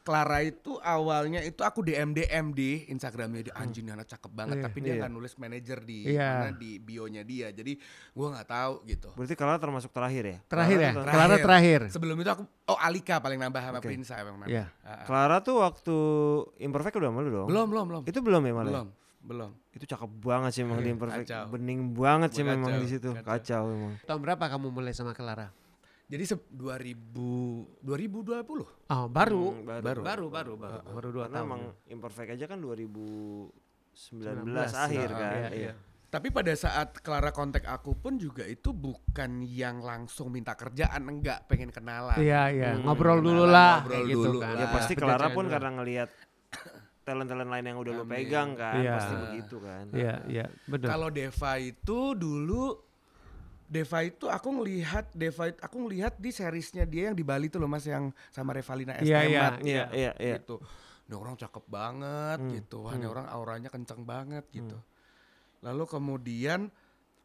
Clara 0.00 0.40
itu 0.40 0.80
awalnya 0.80 1.44
itu 1.44 1.60
aku 1.60 1.84
DM 1.84 2.16
DM 2.16 2.56
di 2.56 2.88
Instagramnya 2.88 3.42
di 3.46 3.52
hmm. 3.52 3.62
anjing 3.62 3.86
anak 3.92 4.08
cakep 4.08 4.32
banget 4.32 4.56
yeah, 4.58 4.64
tapi 4.64 4.78
dia 4.80 4.92
nggak 4.96 5.12
yeah. 5.12 5.18
nulis 5.20 5.32
manajer 5.36 5.78
di 5.84 5.98
yeah. 6.08 6.32
mana 6.40 6.50
di 6.56 6.70
bionya 6.80 7.22
dia 7.22 7.52
jadi 7.52 7.76
gue 8.16 8.26
nggak 8.32 8.48
tahu 8.48 8.74
gitu. 8.88 9.08
Berarti 9.12 9.34
Clara 9.36 9.60
termasuk 9.60 9.90
terakhir 9.92 10.24
ya? 10.24 10.38
Terakhir 10.48 10.78
ya. 10.80 10.92
Terakhir. 10.96 11.14
Clara 11.14 11.36
terakhir. 11.36 11.80
Sebelum 11.92 12.16
itu 12.16 12.30
aku 12.32 12.42
oh 12.72 12.78
Alika 12.80 13.20
paling 13.20 13.38
nambah 13.38 13.60
sama 13.60 13.78
okay. 13.78 13.88
Prinsa 13.92 14.14
yang 14.18 14.36
mana? 14.40 14.48
Yeah. 14.48 14.66
Uh, 14.80 15.04
Clara 15.04 15.36
tuh 15.44 15.60
waktu 15.60 15.96
Imperfect 16.64 16.96
udah 16.96 17.10
malu 17.12 17.28
dong? 17.28 17.48
Belum 17.52 17.66
belum 17.68 17.84
belum. 17.88 18.02
Itu 18.08 18.24
belum 18.24 18.42
ya 18.48 18.54
malah? 18.56 18.72
Belum 18.72 18.88
belum. 19.20 19.50
Itu 19.76 19.84
cakep 19.84 20.10
banget 20.24 20.50
sih 20.56 20.62
emang 20.64 20.80
di 20.80 20.90
Imperfect. 20.90 21.28
Kacau. 21.28 21.44
Bening 21.52 21.92
banget 21.92 22.30
sih 22.32 22.42
kacau. 22.42 22.52
memang 22.56 22.70
di 22.80 22.88
situ. 22.88 23.10
Kacau. 23.12 23.28
kacau 23.28 23.62
emang. 23.68 23.92
Tahun 24.08 24.20
berapa 24.20 24.44
kamu 24.48 24.66
mulai 24.72 24.96
sama 24.96 25.12
Clara? 25.12 25.52
Jadi 26.10 26.24
se 26.26 26.34
2000 26.34 27.86
2020. 27.86 28.90
Oh, 28.90 29.06
baru. 29.06 29.44
Hmm, 29.54 29.62
baru. 29.62 29.82
Baru 29.86 30.02
baru 30.02 30.26
baru 30.26 30.52
baru, 30.58 30.78
baru 30.90 31.08
dua 31.14 31.26
tahun. 31.30 31.46
emang 31.46 31.62
Imperfect 31.86 32.34
aja 32.34 32.50
kan 32.50 32.58
2019 32.58 33.54
19, 33.94 34.50
akhir 34.74 35.08
nah, 35.14 35.18
kan. 35.22 35.38
Iya, 35.38 35.50
iya. 35.54 35.72
Tapi 36.10 36.34
pada 36.34 36.50
saat 36.58 36.98
Clara 37.06 37.30
kontak 37.30 37.62
aku 37.70 37.94
pun 37.94 38.18
juga 38.18 38.42
itu 38.42 38.74
bukan 38.74 39.46
yang 39.46 39.78
langsung 39.78 40.34
minta 40.34 40.58
kerjaan, 40.58 41.06
enggak, 41.06 41.46
pengen 41.46 41.70
kenalan. 41.70 42.18
Iya, 42.18 42.42
iya. 42.50 42.70
Hmm, 42.74 42.90
ngobrol 42.90 43.22
dulu 43.22 43.46
lah. 43.46 43.86
Ngobrol 43.86 44.10
gitu 44.10 44.26
dulu 44.34 44.38
kan. 44.42 44.58
Ya 44.58 44.66
pasti 44.74 44.98
Clara 44.98 45.30
pun 45.30 45.46
karena 45.46 45.70
ngelihat 45.78 46.10
talent-talent 47.06 47.50
lain 47.54 47.64
yang 47.70 47.78
udah 47.78 47.92
Amin. 47.94 48.02
lo 48.02 48.10
pegang 48.10 48.50
kan, 48.58 48.82
iya. 48.82 48.94
pasti 48.98 49.14
begitu 49.14 49.56
kan. 49.62 49.84
Iya, 49.94 50.14
iya, 50.26 50.46
betul. 50.66 50.86
Kalau 50.90 51.08
Deva 51.14 51.52
itu 51.62 51.98
dulu 52.18 52.89
Deva 53.70 54.02
itu 54.02 54.26
aku 54.26 54.50
ngelihat 54.50 55.14
Deva 55.14 55.46
itu 55.46 55.58
aku 55.62 55.76
ngelihat 55.86 56.18
di 56.18 56.34
seriesnya 56.34 56.82
dia 56.82 57.06
yang 57.06 57.14
di 57.14 57.22
Bali 57.22 57.46
tuh 57.46 57.62
loh 57.62 57.70
Mas 57.70 57.86
yang 57.86 58.10
sama 58.34 58.50
Revalina 58.50 58.98
Estemat. 58.98 59.06
Iya 59.06 59.20
iya 59.30 59.46
iya 59.62 59.84
iya 59.94 60.12
iya. 60.18 60.36
Gitu. 60.42 60.58
Ini 61.06 61.14
orang 61.14 61.38
cakep 61.38 61.64
banget 61.70 62.38
hmm. 62.42 62.50
gitu. 62.58 62.82
Wah, 62.82 62.98
hmm. 62.98 63.06
orang 63.06 63.26
auranya 63.30 63.70
kenceng 63.70 64.02
banget 64.02 64.42
hmm. 64.50 64.54
gitu. 64.58 64.78
Lalu 65.62 65.86
kemudian 65.86 66.66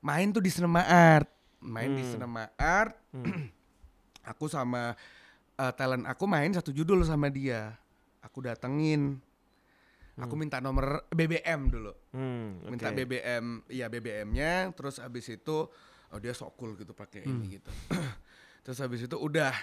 main 0.06 0.30
tuh 0.30 0.46
di 0.46 0.54
Cinema 0.54 0.86
Art. 0.86 1.26
Main 1.66 1.98
hmm. 1.98 1.98
di 1.98 2.04
Cinema 2.06 2.46
Art. 2.62 2.94
Hmm. 3.10 3.50
aku 4.32 4.46
sama 4.46 4.94
uh, 5.58 5.74
talent 5.74 6.06
aku 6.06 6.30
main 6.30 6.54
satu 6.54 6.70
judul 6.70 7.02
sama 7.10 7.34
dia. 7.34 7.74
Aku 8.22 8.46
datengin. 8.46 9.18
Hmm. 10.14 10.30
Aku 10.30 10.38
minta 10.38 10.62
nomor 10.62 11.10
BBM 11.10 11.74
dulu. 11.74 11.92
Hmm, 12.14 12.62
okay. 12.62 12.70
Minta 12.70 12.88
BBM, 12.94 13.46
iya 13.68 13.92
BBM-nya, 13.92 14.72
terus 14.72 15.04
abis 15.04 15.28
itu 15.28 15.68
oh 16.14 16.20
dia 16.22 16.34
sok 16.36 16.54
cool 16.60 16.78
gitu 16.78 16.94
pakai 16.94 17.26
hmm. 17.26 17.32
ini 17.32 17.46
gitu 17.58 17.72
terus 18.68 18.78
habis 18.82 19.06
itu 19.06 19.18
udah 19.18 19.54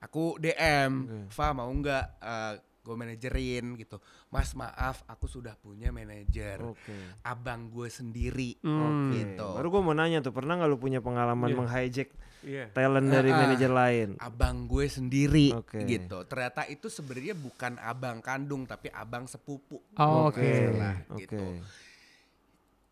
aku 0.00 0.38
DM 0.38 0.92
okay. 1.06 1.24
Fa 1.32 1.52
mau 1.52 1.68
nggak 1.70 2.04
uh, 2.20 2.54
gue 2.80 2.96
manajerin 2.96 3.76
gitu 3.76 4.00
mas 4.32 4.56
maaf 4.56 5.04
aku 5.04 5.28
sudah 5.28 5.52
punya 5.60 5.92
manajer 5.92 6.64
okay. 6.64 7.20
abang 7.20 7.68
gue 7.68 7.92
sendiri 7.92 8.56
hmm. 8.64 9.12
gitu 9.12 9.48
baru 9.52 9.68
gue 9.68 9.82
mau 9.84 9.94
nanya 9.94 10.24
tuh 10.24 10.32
pernah 10.32 10.56
nggak 10.56 10.70
lu 10.72 10.80
punya 10.80 11.04
pengalaman 11.04 11.52
yeah. 11.52 11.58
menghijack 11.60 12.08
yeah. 12.40 12.66
talent 12.72 13.12
dari 13.12 13.30
uh, 13.30 13.36
manajer 13.36 13.70
lain 13.70 14.08
abang 14.16 14.64
gue 14.64 14.88
sendiri 14.88 15.52
okay. 15.52 15.84
gitu 15.84 16.24
ternyata 16.24 16.64
itu 16.72 16.88
sebenarnya 16.88 17.36
bukan 17.36 17.76
abang 17.84 18.24
kandung 18.24 18.64
tapi 18.64 18.88
abang 18.96 19.28
sepupu 19.28 19.76
oh, 20.00 20.32
oke 20.32 20.40
okay. 20.40 20.72
okay. 21.12 21.28
gitu 21.28 21.60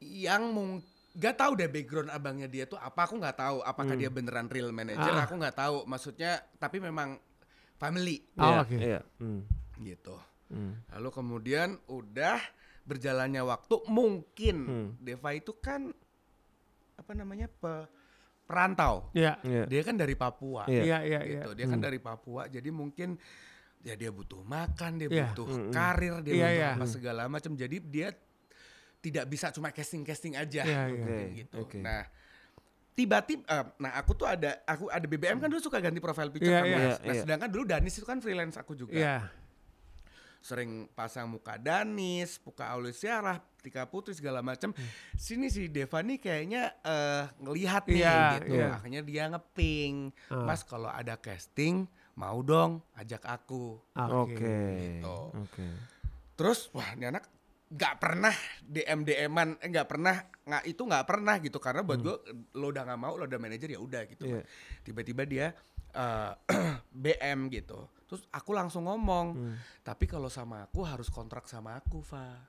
yang 0.05 0.53
mungkin 0.53 0.98
Gak 1.19 1.35
tahu 1.35 1.59
deh 1.59 1.67
background 1.67 2.15
abangnya 2.15 2.47
dia 2.47 2.65
tuh 2.71 2.79
apa 2.79 3.11
aku 3.11 3.19
nggak 3.19 3.37
tahu 3.43 3.59
apakah 3.67 3.99
hmm. 3.99 4.03
dia 4.07 4.11
beneran 4.15 4.47
real 4.47 4.71
manager 4.71 5.11
ah. 5.11 5.27
aku 5.27 5.35
nggak 5.35 5.57
tahu 5.59 5.83
maksudnya 5.83 6.39
tapi 6.63 6.79
memang 6.79 7.19
family 7.79 8.23
oh, 8.37 8.43
yeah. 8.43 8.61
oke 8.63 8.69
okay. 8.69 8.79
yeah. 8.99 9.03
hmm. 9.23 9.41
gitu 9.83 10.17
hmm. 10.51 10.73
lalu 10.99 11.09
kemudian 11.15 11.79
udah 11.87 12.39
berjalannya 12.85 13.43
waktu 13.47 13.75
mungkin 13.87 14.57
hmm. 14.67 14.89
Deva 14.99 15.31
itu 15.33 15.55
kan 15.61 15.91
apa 16.99 17.13
namanya 17.15 17.47
pe, 17.47 17.87
perantau 18.45 19.15
yeah. 19.15 19.39
Yeah. 19.47 19.71
dia 19.71 19.87
kan 19.87 19.95
dari 19.95 20.19
Papua 20.19 20.67
yeah. 20.67 20.99
Yeah, 20.99 21.01
yeah, 21.07 21.23
gitu 21.25 21.51
dia 21.55 21.67
kan 21.71 21.79
hmm. 21.79 21.87
dari 21.87 21.99
Papua 22.03 22.51
jadi 22.51 22.69
mungkin 22.75 23.15
ya 23.87 23.95
dia 23.95 24.11
butuh 24.11 24.43
makan 24.43 24.99
dia 24.99 25.07
yeah. 25.07 25.31
butuh 25.31 25.47
hmm. 25.47 25.71
karir 25.71 26.19
dia 26.27 26.35
yeah, 26.35 26.51
butuh 26.51 26.59
yeah. 26.59 26.73
apa 26.75 26.87
segala 26.91 27.23
macam 27.31 27.55
jadi 27.55 27.77
dia 27.79 28.09
tidak 28.99 29.25
bisa 29.27 29.49
cuma 29.51 29.71
casting 29.71 30.03
casting 30.03 30.35
aja 30.35 30.63
yeah, 30.63 30.87
yeah. 30.91 31.31
gitu. 31.33 31.55
Okay. 31.65 31.81
Nah 31.81 32.03
tiba-tiba 32.93 33.47
eh, 33.47 33.65
nah 33.79 33.95
aku 33.95 34.11
tuh 34.13 34.27
ada 34.27 34.59
aku 34.67 34.91
ada 34.91 35.07
BBM 35.07 35.39
kan 35.39 35.47
dulu 35.47 35.63
suka 35.63 35.79
ganti 35.79 36.03
profile 36.03 36.35
picture 36.35 36.51
Iya, 36.51 36.59
kan, 36.59 36.67
iya. 36.67 36.77
Mas. 36.77 36.83
Iya, 36.83 36.99
Nah, 36.99 37.15
iya. 37.15 37.23
sedangkan 37.23 37.49
dulu 37.49 37.65
Danis 37.65 37.95
itu 37.95 38.07
kan 38.07 38.19
freelance 38.19 38.59
aku 38.59 38.75
juga. 38.75 38.99
Iya. 38.99 39.19
Sering 40.39 40.87
pasang 40.95 41.31
muka 41.31 41.59
Danis, 41.59 42.39
muka 42.43 42.71
Aulisyarah, 42.71 43.39
Tika 43.59 43.87
Putri 43.87 44.15
segala 44.15 44.39
macam. 44.43 44.71
Sini 45.15 45.47
si 45.47 45.67
Deva 45.67 45.99
nih 46.03 46.19
kayaknya 46.19 46.75
eh, 46.83 47.25
ngelihat 47.39 47.87
nih 47.87 48.03
Hmm. 48.03 48.03
Iya, 48.03 48.19
gitu. 48.43 48.55
iya. 48.55 48.69
Akhirnya 48.75 49.03
dia 49.07 49.25
ngeping. 49.31 49.95
Ah. 50.31 50.43
Mas 50.43 50.63
kalau 50.63 50.91
ada 50.91 51.15
casting 51.19 51.87
mau 52.19 52.43
dong 52.43 52.83
ajak 52.99 53.23
aku. 53.23 53.79
Oke. 53.95 54.59
Gitu. 54.99 55.19
Oke. 55.39 55.67
Terus 56.35 56.67
wah 56.75 56.87
ini 56.95 57.07
anak 57.11 57.31
nggak 57.69 57.95
pernah 58.01 58.33
DM 58.65 59.05
DM-an, 59.05 59.61
eh, 59.61 59.69
nggak 59.69 59.87
pernah 59.87 60.17
nggak 60.43 60.63
itu 60.65 60.83
nggak 60.83 61.05
pernah 61.05 61.37
gitu 61.37 61.59
karena 61.59 61.85
buat 61.85 62.01
gue 62.01 62.17
lo 62.55 62.67
udah 62.69 62.83
nggak 62.83 62.97
mau 62.99 63.13
lo 63.13 63.25
udah 63.25 63.37
manajer 63.37 63.69
ya 63.69 63.79
udah 63.79 64.03
gitu. 64.09 64.25
Hmm. 64.25 64.41
Iya. 64.41 64.43
Tiba-tiba 64.83 65.23
dia 65.25 65.47
eh, 65.91 66.33
BM 67.05 67.49
gitu. 67.49 67.85
Terus 68.09 68.25
aku 68.33 68.57
langsung 68.57 68.89
ngomong, 68.89 69.27
Hmm. 69.37 69.57
tapi 69.83 70.09
kalau 70.09 70.29
sama 70.29 70.65
aku 70.65 70.81
harus 70.81 71.09
kontrak 71.09 71.45
sama 71.45 71.77
aku, 71.77 72.01
Fa. 72.01 72.41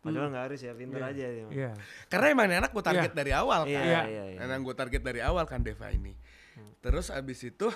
Padahal 0.00 0.32
nggak 0.32 0.44
harus 0.48 0.60
ya, 0.62 0.72
pinter 0.72 1.02
aja 1.02 1.26
dia. 1.28 1.46
Iya. 1.52 1.72
Karena 2.08 2.26
emang 2.32 2.46
ini 2.48 2.56
anak 2.56 2.72
gue 2.72 2.80
target 2.80 3.12
Iya. 3.12 3.18
dari 3.18 3.32
awal 3.34 3.60
Iya, 3.68 3.76
kan. 3.76 3.84
iya, 3.84 4.00
iya. 4.06 4.24
iya. 4.32 4.38
Emang 4.40 4.64
gue 4.64 4.72
target 4.72 5.02
dari 5.04 5.20
awal 5.20 5.44
kan 5.44 5.60
Deva 5.60 5.92
ini. 5.92 6.16
Terus 6.80 7.12
abis 7.12 7.44
itu 7.44 7.68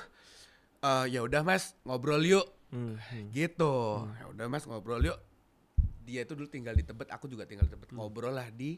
eh, 0.81 1.05
ya 1.11 1.21
udah 1.21 1.43
Mas 1.43 1.77
ngobrol 1.83 2.23
yuk 2.23 2.47
Hmm, 2.73 2.97
hmm. 2.97 3.29
gitu. 3.31 4.09
Ya 4.09 4.25
udah 4.31 4.47
Mas 4.49 4.65
ngobrol 4.65 5.05
yuk. 5.05 5.19
Dia 6.05 6.21
itu 6.23 6.33
dulu 6.33 6.47
tinggal 6.47 6.73
di 6.73 6.85
Tebet, 6.85 7.09
aku 7.09 7.27
juga 7.27 7.45
tinggal 7.45 7.65
di 7.65 7.73
Tebet. 7.73 7.89
Ngobrol 7.91 8.33
lah 8.33 8.49
di 8.49 8.77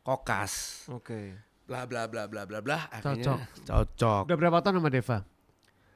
Kokas. 0.00 0.86
Oke. 0.88 1.34
Bla 1.66 1.84
bla 1.84 2.06
bla 2.06 2.24
bla 2.24 2.46
bla 2.46 2.58
bla. 2.58 2.88
Akhirnya 2.88 3.36
Cocok. 3.36 3.38
Cocok. 3.66 4.22
Udah 4.24 4.36
berapa 4.38 4.58
tahun 4.62 4.74
sama 4.78 4.88
Deva? 4.88 5.18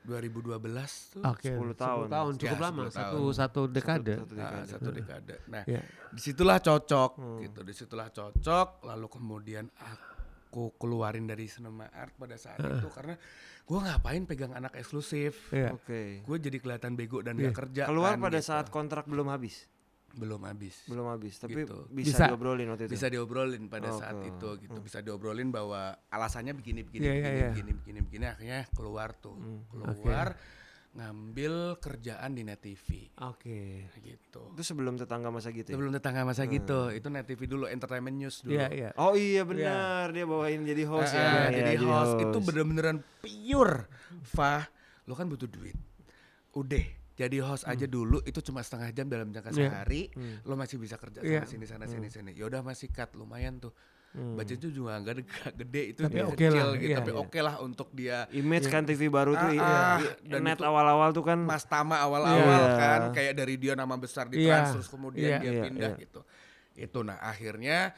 2012 0.03 1.15
tuh. 1.15 1.23
Oke. 1.23 1.55
10 1.55 1.79
tahun. 1.79 2.07
tahun 2.11 2.33
cukup 2.37 2.59
Ya, 2.59 2.65
lama, 2.67 2.83
10 2.83 2.91
satu 2.91 3.07
tahun. 3.23 3.33
satu 3.39 3.61
dekade. 3.71 4.15
Satu 4.19 4.35
Nah, 4.35 4.43
dekade. 4.43 4.67
satu 4.69 4.89
dekade. 4.91 5.35
Nah, 5.47 5.63
Iya. 5.65 5.81
di 6.11 6.21
situlah 6.21 6.59
cocok 6.59 7.11
gitu. 7.41 7.61
Di 7.63 7.73
situlah 7.73 8.09
cocok. 8.11 8.69
Lalu 8.83 9.07
kemudian 9.09 9.65
aku 9.79 10.75
keluarin 10.77 11.25
dari 11.25 11.47
Cinema 11.47 11.87
Art 11.89 12.13
pada 12.13 12.35
saat 12.35 12.59
itu 12.59 12.89
karena 12.91 13.15
gue 13.63 13.79
ngapain 13.79 14.23
pegang 14.27 14.53
anak 14.53 14.75
eksklusif. 14.75 15.55
Iya. 15.55 15.71
Oke. 15.73 16.21
Gue 16.21 16.37
jadi 16.37 16.59
kelihatan 16.59 16.93
bego 16.93 17.23
dan 17.23 17.39
Iya. 17.39 17.49
gak 17.49 17.57
kerja. 17.65 17.83
Keluar 17.87 18.19
kan, 18.19 18.27
pada 18.27 18.43
gitu. 18.43 18.51
saat 18.51 18.67
kontrak 18.69 19.07
belum 19.07 19.31
habis. 19.31 19.71
Belum 20.13 20.45
habis. 20.45 20.77
Belum 20.85 21.09
habis, 21.09 21.35
tapi 21.37 21.65
Gitu. 21.65 21.89
bisa, 21.89 22.09
Bisa. 22.15 22.25
diobrolin 22.29 22.69
waktu 22.69 22.85
itu. 22.85 22.93
Bisa 22.93 23.07
diobrolin 23.09 23.65
pada 23.67 23.89
Oke. 23.89 23.99
saat 23.99 24.19
itu 24.21 24.49
gitu. 24.61 24.79
Bisa 24.79 24.99
diobrolin 25.01 25.49
bahwa 25.49 25.81
alasannya 26.07 26.53
begini 26.53 26.81
begini 26.83 27.03
Iya, 27.03 27.13
iya, 27.13 27.23
begini, 27.23 27.33
iya. 27.35 27.49
begini 27.49 27.73
begini 27.73 27.99
begini 28.03 28.25
akhirnya 28.29 28.61
keluar 28.71 29.11
tuh. 29.15 29.35
Keluar 29.69 30.37
ngambil 30.93 31.81
kerjaan 31.81 32.37
di 32.37 32.45
Net 32.45 32.61
TV 32.61 33.09
Oke. 33.19 33.89
gitu. 33.97 34.53
Itu 34.53 34.61
sebelum 34.63 35.01
tetangga 35.01 35.33
masa 35.33 35.49
gitu. 35.49 35.73
ya? 35.73 35.75
Sebelum 35.75 35.89
tetangga 35.91 36.21
masa 36.23 36.45
gitu, 36.45 36.93
itu 36.93 37.09
Net 37.09 37.25
TV 37.25 37.49
dulu 37.49 37.65
Entertainment 37.65 38.13
News 38.13 38.45
dulu. 38.45 38.53
Iya, 38.53 38.69
iya. 38.69 38.91
Oh 39.01 39.17
iya 39.17 39.41
benar, 39.43 40.13
dia 40.13 40.29
bawain 40.29 40.61
jadi 40.63 40.85
host 40.85 41.17
Ah, 41.17 41.17
ya. 41.17 41.25
ah, 41.25 41.49
Iya, 41.49 41.65
jadi 41.73 41.87
host, 41.87 42.15
itu 42.21 42.39
bener-beneran 42.39 43.01
pure. 43.25 43.89
Fah, 44.23 44.69
lo 45.03 45.17
kan 45.17 45.25
butuh 45.27 45.49
duit. 45.49 45.81
Udah, 46.53 46.85
jadi 47.23 47.39
host 47.41 47.63
aja 47.65 47.87
dulu 47.87 48.19
itu 48.21 48.43
cuma 48.43 48.59
setengah 48.61 48.91
jam 48.91 49.07
dalam 49.07 49.31
jangka 49.31 49.51
Iya. 49.51 49.71
sehari, 49.71 50.11
lo 50.43 50.55
masih 50.55 50.77
bisa 50.77 50.97
kerja 50.97 51.21
Iya. 51.21 51.43
sana 51.43 51.47
sini 51.47 51.65
sana 51.65 51.85
sini 51.87 52.09
sini. 52.09 52.31
Ya 52.33 52.45
udah 52.45 52.61
masih 52.61 52.91
cut 52.91 53.15
lumayan 53.15 53.57
tuh. 53.57 53.71
Hmm. 54.13 54.37
Budget 54.37 54.61
itu 54.61 54.77
juga 54.77 55.01
nggak 55.01 55.15
gede, 55.15 55.23
nggak 55.25 55.55
gede 55.57 55.83
itu 55.89 56.01
Tapi 56.03 56.13
dia 56.13 56.23
oke 56.23 56.37
kecil 56.37 56.53
lah, 56.53 56.69
gitu, 56.77 56.85
iya. 56.85 56.97
tapi 57.01 57.11
oke 57.17 57.39
lah 57.41 57.55
untuk 57.59 57.89
dia 57.93 58.17
Image 58.31 58.69
kan 58.69 58.85
TV 58.85 59.09
baru 59.09 59.33
tuh 59.33 59.49
Ah, 59.49 59.57
i- 59.57 59.57
ah, 59.59 59.97
i- 59.99 60.29
dan 60.29 60.41
net 60.45 60.61
awal-awal 60.61 61.09
tuh 61.11 61.25
kan 61.25 61.41
Mas 61.41 61.65
Tama 61.65 61.97
awal-awal 61.97 62.45
Iya. 62.61 62.77
kan 62.77 63.01
kayak 63.11 63.33
dari 63.33 63.57
dia 63.57 63.73
nama 63.73 63.97
besar 63.97 64.29
di 64.29 64.45
Iya. 64.45 64.53
Trans 64.61 64.69
terus 64.77 64.89
kemudian 64.91 65.33
Iya. 65.33 65.39
dia 65.41 65.51
Iya, 65.51 65.63
pindah 65.65 65.91
iya. 65.91 66.03
gitu. 66.05 66.21
Itu 66.75 66.99
nah 67.01 67.25
akhirnya 67.25 67.97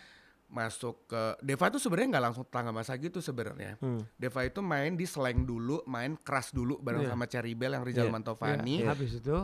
masuk 0.54 1.10
ke 1.10 1.22
Deva 1.42 1.66
tuh 1.66 1.82
sebenarnya 1.82 2.08
nggak 2.14 2.24
langsung 2.30 2.44
tetangga 2.46 2.70
masa 2.70 2.94
gitu 2.94 3.18
sebenarnya. 3.18 3.74
Hmm. 3.82 4.06
Deva 4.14 4.46
itu 4.46 4.62
main 4.62 4.94
di 4.94 5.02
Slang 5.04 5.42
dulu, 5.42 5.82
main 5.84 6.14
keras 6.14 6.54
dulu 6.54 6.78
bareng 6.78 7.02
Iya. 7.02 7.10
sama 7.10 7.26
Cherry 7.26 7.52
Bell 7.52 7.74
yang 7.74 7.82
Rizal 7.82 8.06
Iya. 8.06 8.14
Mantovani. 8.14 8.76
Iya. 8.80 8.94
Habis 8.94 9.18
itu 9.18 9.36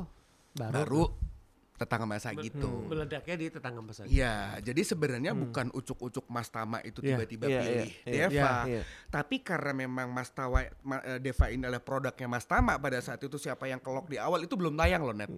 baru, 0.52 0.72
Baru 0.72 1.02
tetangga 1.74 2.04
masa 2.04 2.36
gitu. 2.36 2.84
meledaknya 2.86 3.34
di 3.34 3.46
tetangga 3.48 3.80
masa. 3.80 4.04
Iya, 4.04 4.60
jadi 4.60 4.84
sebenarnya 4.84 5.32
bukan 5.32 5.72
ucuk-ucuk 5.72 6.28
Mas 6.28 6.46
Tama 6.46 6.78
itu 6.82 7.00
Iya. 7.00 7.16
tiba-tiba 7.16 7.44
Iya, 7.48 7.58
pilih 7.58 7.72
iya, 7.72 7.88
iya. 8.04 8.26
Deva. 8.28 8.52
Iya. 8.68 8.82
Tapi 9.08 9.36
karena 9.40 9.72
memang 9.74 10.12
Mas 10.12 10.28
Tawa, 10.28 10.60
eh, 10.62 10.70
Deva 11.18 11.48
ini 11.48 11.64
adalah 11.64 11.80
produknya 11.80 12.28
Mas 12.28 12.44
Tama 12.44 12.76
pada 12.76 13.00
saat 13.00 13.18
itu 13.18 13.34
siapa 13.34 13.64
yang 13.64 13.80
kelok 13.80 14.06
di 14.06 14.20
awal 14.20 14.44
itu 14.44 14.54
belum 14.54 14.76
tayang 14.76 15.02
loh 15.02 15.16
net. 15.16 15.32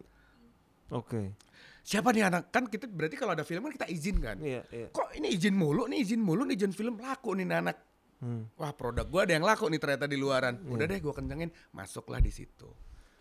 Oke. 0.91 1.39
Siapa 1.83 2.15
nih 2.15 2.27
anak 2.31 2.55
kan 2.55 2.71
kita 2.71 2.87
berarti 2.87 3.19
kalau 3.19 3.35
ada 3.35 3.43
film 3.43 3.67
kan 3.67 3.73
kita 3.75 3.87
izin 3.91 4.17
kan. 4.23 4.39
Iya, 4.39 4.63
iya. 4.71 4.87
Kok 4.91 5.19
ini 5.19 5.35
izin 5.35 5.55
mulu 5.55 5.91
nih 5.91 5.99
izin 6.03 6.23
mulu 6.23 6.47
nih 6.47 6.55
izin 6.59 6.73
film 6.75 6.99
laku 6.99 7.35
nih 7.35 7.47
anak. 7.51 7.77
Hmm. 8.23 8.47
Wah 8.55 8.71
produk 8.71 9.03
gua 9.11 9.27
ada 9.27 9.35
yang 9.35 9.43
laku 9.43 9.67
nih 9.67 9.83
ternyata 9.83 10.07
di 10.07 10.15
luaran. 10.15 10.63
Udah 10.71 10.87
deh 10.87 10.99
gua 11.03 11.15
kencengin 11.15 11.51
masuklah 11.75 12.23
di 12.23 12.31
situ 12.31 12.71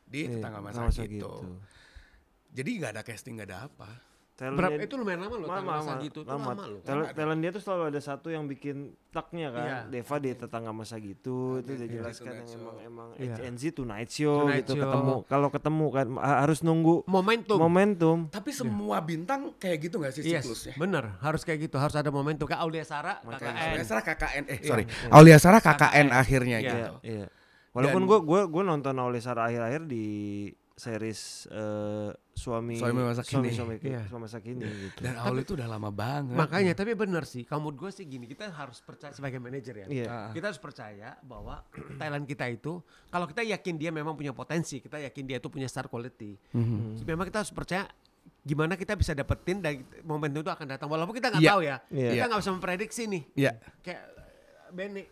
di 0.05 0.27
Iya, 0.27 0.37
tetangga 0.37 0.59
masa, 0.59 0.85
masa 0.85 1.07
gitu. 1.07 1.25
gitu. 1.25 1.31
Jadi 2.51 2.69
nggak 2.83 2.91
ada 2.99 3.01
casting 3.01 3.33
nggak 3.39 3.49
ada 3.49 3.59
apa. 3.71 3.89
Berapa 4.41 4.57
Talentnya- 4.73 4.89
itu 4.89 4.95
lumayan 4.97 5.19
lama 5.21 5.35
loh 5.37 5.47
lama, 5.47 5.71
lama, 5.77 5.93
gitu. 6.01 6.19
Itu 6.19 6.27
lama. 6.27 6.49
lama 6.49 6.63
loh. 6.65 6.81
Talent, 6.81 7.13
talent 7.13 7.39
dia 7.39 7.51
tuh 7.51 7.61
selalu 7.61 7.83
ada 7.87 8.01
satu 8.01 8.27
yang 8.27 8.43
bikin 8.43 8.77
taknya 9.07 9.47
kan. 9.49 9.61
Iya. 9.61 9.77
Deva 9.93 10.15
di 10.17 10.29
tetangga 10.33 10.71
masa 10.71 10.97
gitu, 10.97 11.37
itu 11.57 11.69
udah 11.69 11.77
Iya, 11.77 11.93
jelas 11.93 12.15
kan 12.15 12.25
Tonight 12.25 12.41
yang 12.41 12.49
Show. 12.49 12.57
emang 12.57 12.77
emang 12.81 13.07
Iya. 13.15 13.33
HNZ 13.37 13.63
Tonight 13.71 14.09
Show 14.09 14.37
Tonight 14.41 14.57
gitu 14.59 14.73
Show. 14.73 14.81
ketemu. 14.81 15.15
Kalau 15.27 15.47
ketemu 15.47 15.85
kan 15.87 16.07
ha- 16.17 16.39
harus 16.41 16.59
nunggu 16.59 16.95
Momentum. 17.05 17.57
momentum. 17.61 18.17
Tapi 18.27 18.49
semua 18.49 18.97
bintang 18.99 19.53
kayak 19.55 19.77
gitu 19.79 19.95
nggak 19.95 20.09
sih 20.11 20.21
Yes, 20.25 20.41
siklusnya? 20.41 20.73
bener. 20.75 21.05
Harus 21.17 21.41
kayak 21.43 21.59
gitu. 21.61 21.77
Harus 21.77 21.93
ada 21.93 22.09
momentum. 22.09 22.43
Kayak 22.43 22.61
Aulia 22.61 22.81
Sara. 22.81 23.21
KKN. 23.21 23.53
Aulia 23.69 23.85
Sarah 23.85 24.01
KKN 24.03 24.43
eh 24.47 24.57
Iya, 24.57 24.65
sorry. 24.65 24.83
iya. 24.83 25.09
Aulia 25.11 25.37
Sarah 25.37 25.61
KKN, 25.61 25.77
KKN. 25.77 26.07
akhirnya 26.11 26.57
Iya. 26.57 26.65
gitu. 26.65 26.93
Iya. 27.03 27.25
Walaupun 27.71 28.01
Dan- 28.03 28.09
gue 28.09 28.19
gua 28.25 28.41
gua 28.47 28.63
nonton 28.65 28.95
Oleh 28.97 29.21
Sarah 29.21 29.47
akhir-akhir 29.47 29.85
di 29.85 30.05
series 30.73 31.45
eh, 31.47 32.09
suami 32.41 32.73
Suami 32.73 33.05
masa 33.05 33.21
kini. 33.21 33.53
suami, 33.53 33.77
suami, 33.77 33.85
Iya. 33.85 34.01
suami 34.09 34.21
masa 34.25 34.39
kini 34.41 34.65
gitu. 34.65 34.99
Dan 35.05 35.13
Aulia 35.21 35.45
itu 35.45 35.53
udah 35.53 35.67
lama 35.69 35.93
banget. 35.93 36.33
Makanya 36.33 36.73
tapi 36.73 36.97
bener 36.97 37.21
sih. 37.23 37.45
Kamu 37.45 37.69
gue 37.71 37.93
sih 37.93 38.03
gini. 38.03 38.25
Kita 38.25 38.49
harus 38.49 38.81
percaya 38.81 39.13
sebagai 39.13 39.37
manajer 39.37 39.85
ya. 39.85 39.87
Iya. 39.87 40.05
Ah. 40.09 40.29
Kita 40.33 40.49
harus 40.49 40.57
percaya 40.57 41.13
bahwa 41.21 41.61
talent 42.01 42.25
kita 42.25 42.49
itu 42.49 42.81
kalau 43.07 43.29
kita 43.29 43.45
yakin 43.45 43.77
dia 43.77 43.93
memang 43.93 44.17
punya 44.17 44.33
potensi, 44.33 44.81
kita 44.81 44.97
yakin 44.97 45.23
dia 45.23 45.37
itu 45.37 45.47
punya 45.47 45.69
star 45.69 45.85
quality. 45.85 46.33
Mhm. 46.57 47.05
Memang 47.05 47.29
kita 47.29 47.45
harus 47.45 47.53
percaya 47.53 47.85
gimana 48.41 48.73
kita 48.73 48.97
bisa 48.97 49.13
dapetin 49.13 49.61
dan 49.61 49.85
momentum 50.01 50.41
itu 50.41 50.49
akan 50.49 50.65
datang 50.65 50.89
walaupun 50.89 51.13
kita 51.13 51.29
nggak 51.29 51.45
Iya. 51.45 51.51
tahu 51.53 51.61
ya. 51.61 51.77
Iya. 51.93 52.09
Kita 52.17 52.23
nggak 52.25 52.41
bisa 52.41 52.51
memprediksi 52.51 53.01
nih. 53.05 53.23
Iya. 53.37 53.51
Kayak 53.85 54.01
Benny. 54.71 55.03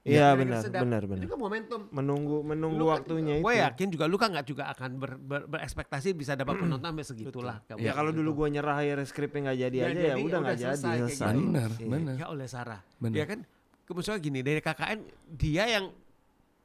Iya, 0.00 0.32
Manajer 0.32 0.40
benar, 0.40 0.60
sedap. 0.62 0.80
benar, 0.80 1.02
benar. 1.04 1.20
Itu 1.20 1.28
kan 1.28 1.38
momentum. 1.38 1.80
Menunggu 1.92 2.36
menunggu 2.40 2.80
kan- 2.82 2.92
waktunya 2.96 3.34
itu. 3.36 3.44
Gue 3.44 3.54
yakin 3.54 3.86
juga 3.90 4.04
lu 4.04 4.16
kan 4.16 4.28
nggak 4.30 4.46
juga 4.46 4.64
akan 4.68 4.90
ber, 4.96 5.12
ber- 5.14 5.44
berekspektasi 5.46 6.08
bisa 6.12 6.32
dapat 6.32 6.56
penonton 6.62 6.88
sampai 6.88 7.04
segitulah. 7.04 7.60
Kamu 7.62 7.78
Ya 7.78 7.92
kalau 7.92 8.08
gitu. 8.08 8.18
dulu 8.18 8.30
gua 8.34 8.48
nyerah 8.48 8.76
akhirnya 8.76 9.04
skripnya 9.04 9.40
nggak 9.46 9.58
jadi 9.60 9.76
Ya, 9.76 9.84
aja 9.86 10.00
ya 10.00 10.14
udah 10.16 10.38
nggak 10.40 10.40
udah 10.40 10.56
jadi 10.56 10.72
selesai 10.74 10.96
selesai. 11.04 11.28
gitu. 11.28 11.40
Bener, 11.44 11.70
Iya. 11.70 11.88
bener. 11.90 12.14
ya 12.16 12.26
oleh 12.26 12.46
Sarah. 12.46 12.80
Bener. 12.96 13.16
Ya 13.18 13.24
kan? 13.26 13.40
Kemudian 13.82 14.16
gini 14.18 14.40
dari 14.40 14.60
KKN 14.60 14.98
dia 15.30 15.64
yang 15.68 15.84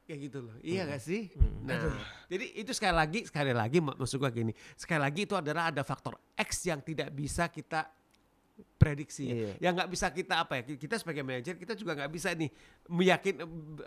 kayak 0.02 0.20
gitu 0.22 0.38
loh. 0.40 0.54
Iya 0.58 0.80
Hmm. 0.80 0.90
gak 0.90 1.02
sih? 1.02 1.22
Nah, 1.60 1.82
jadi 2.24 2.44
itu 2.56 2.70
sekali 2.70 2.94
lagi 2.94 3.20
sekali 3.22 3.52
lagi 3.52 3.78
mak- 3.78 3.98
maksud 3.98 4.16
gua 4.16 4.30
gini. 4.30 4.56
Sekali 4.72 5.02
lagi 5.02 5.20
itu 5.22 5.34
adalah 5.34 5.68
ada 5.68 5.82
faktor 5.82 6.16
X 6.32 6.64
yang 6.64 6.80
tidak 6.80 7.10
bisa 7.10 7.46
kita 7.46 7.84
prediksi. 8.76 9.28
Iya. 9.28 9.52
Yang 9.60 9.72
nggak 9.76 9.90
bisa 9.90 10.06
kita 10.10 10.34
apa 10.38 10.52
ya? 10.56 10.76
Kita 10.76 10.96
sebagai 10.96 11.20
manajer 11.20 11.54
kita 11.54 11.72
juga 11.72 11.92
nggak 11.94 12.10
bisa 12.10 12.32
nih 12.32 12.48
meyakin 12.86 13.34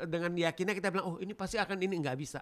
dengan 0.06 0.32
yakinnya 0.36 0.74
kita 0.74 0.90
bilang 0.90 1.06
oh 1.08 1.18
ini 1.18 1.34
pasti 1.34 1.58
akan 1.58 1.78
ini 1.78 1.96
nggak 1.98 2.18
bisa. 2.18 2.42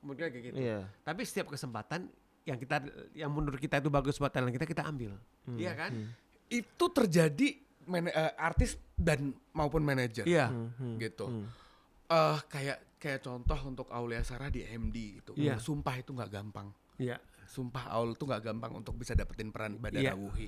Mungkin 0.00 0.32
kayak 0.32 0.44
gitu. 0.46 0.56
Iya. 0.56 0.88
Tapi 1.00 1.20
setiap 1.22 1.52
kesempatan 1.52 2.08
yang 2.42 2.56
kita 2.56 2.80
yang 3.12 3.28
menurut 3.28 3.60
kita 3.60 3.78
itu 3.78 3.88
bagus 3.88 4.16
buat 4.16 4.32
talent 4.32 4.50
kita 4.50 4.64
kita 4.64 4.82
ambil. 4.82 5.12
Hmm. 5.44 5.58
Iya 5.60 5.72
kan? 5.74 5.92
Itu 6.46 6.88
terjadi 6.88 7.48
mana- 7.84 8.10
eh, 8.10 8.32
artis 8.36 8.80
dan 8.94 9.32
maupun 9.52 9.84
manajer. 9.84 10.24
Iya. 10.24 10.48
Hmm, 10.48 10.96
Gitu. 10.96 11.28
hmm. 11.28 11.46
Eh 12.08 12.38
kayak 12.48 12.78
kayak 12.96 13.20
contoh 13.20 13.60
untuk 13.62 13.86
Aulia 13.88 14.20
Sarah 14.20 14.48
di 14.48 14.64
MD 14.64 15.20
gitu. 15.20 15.32
Iya. 15.36 15.60
Sumpah 15.60 15.96
itu 15.96 16.12
nggak 16.12 16.30
gampang. 16.30 16.72
Iya. 16.96 17.20
Sumpah 17.44 17.90
Aul 17.92 18.14
tuh 18.14 18.30
nggak 18.30 18.44
gampang 18.46 18.72
untuk 18.72 18.94
bisa 18.94 19.12
dapetin 19.12 19.50
peran 19.50 19.76
Badara 19.76 20.00
Iya. 20.00 20.14
Wuhi. 20.14 20.46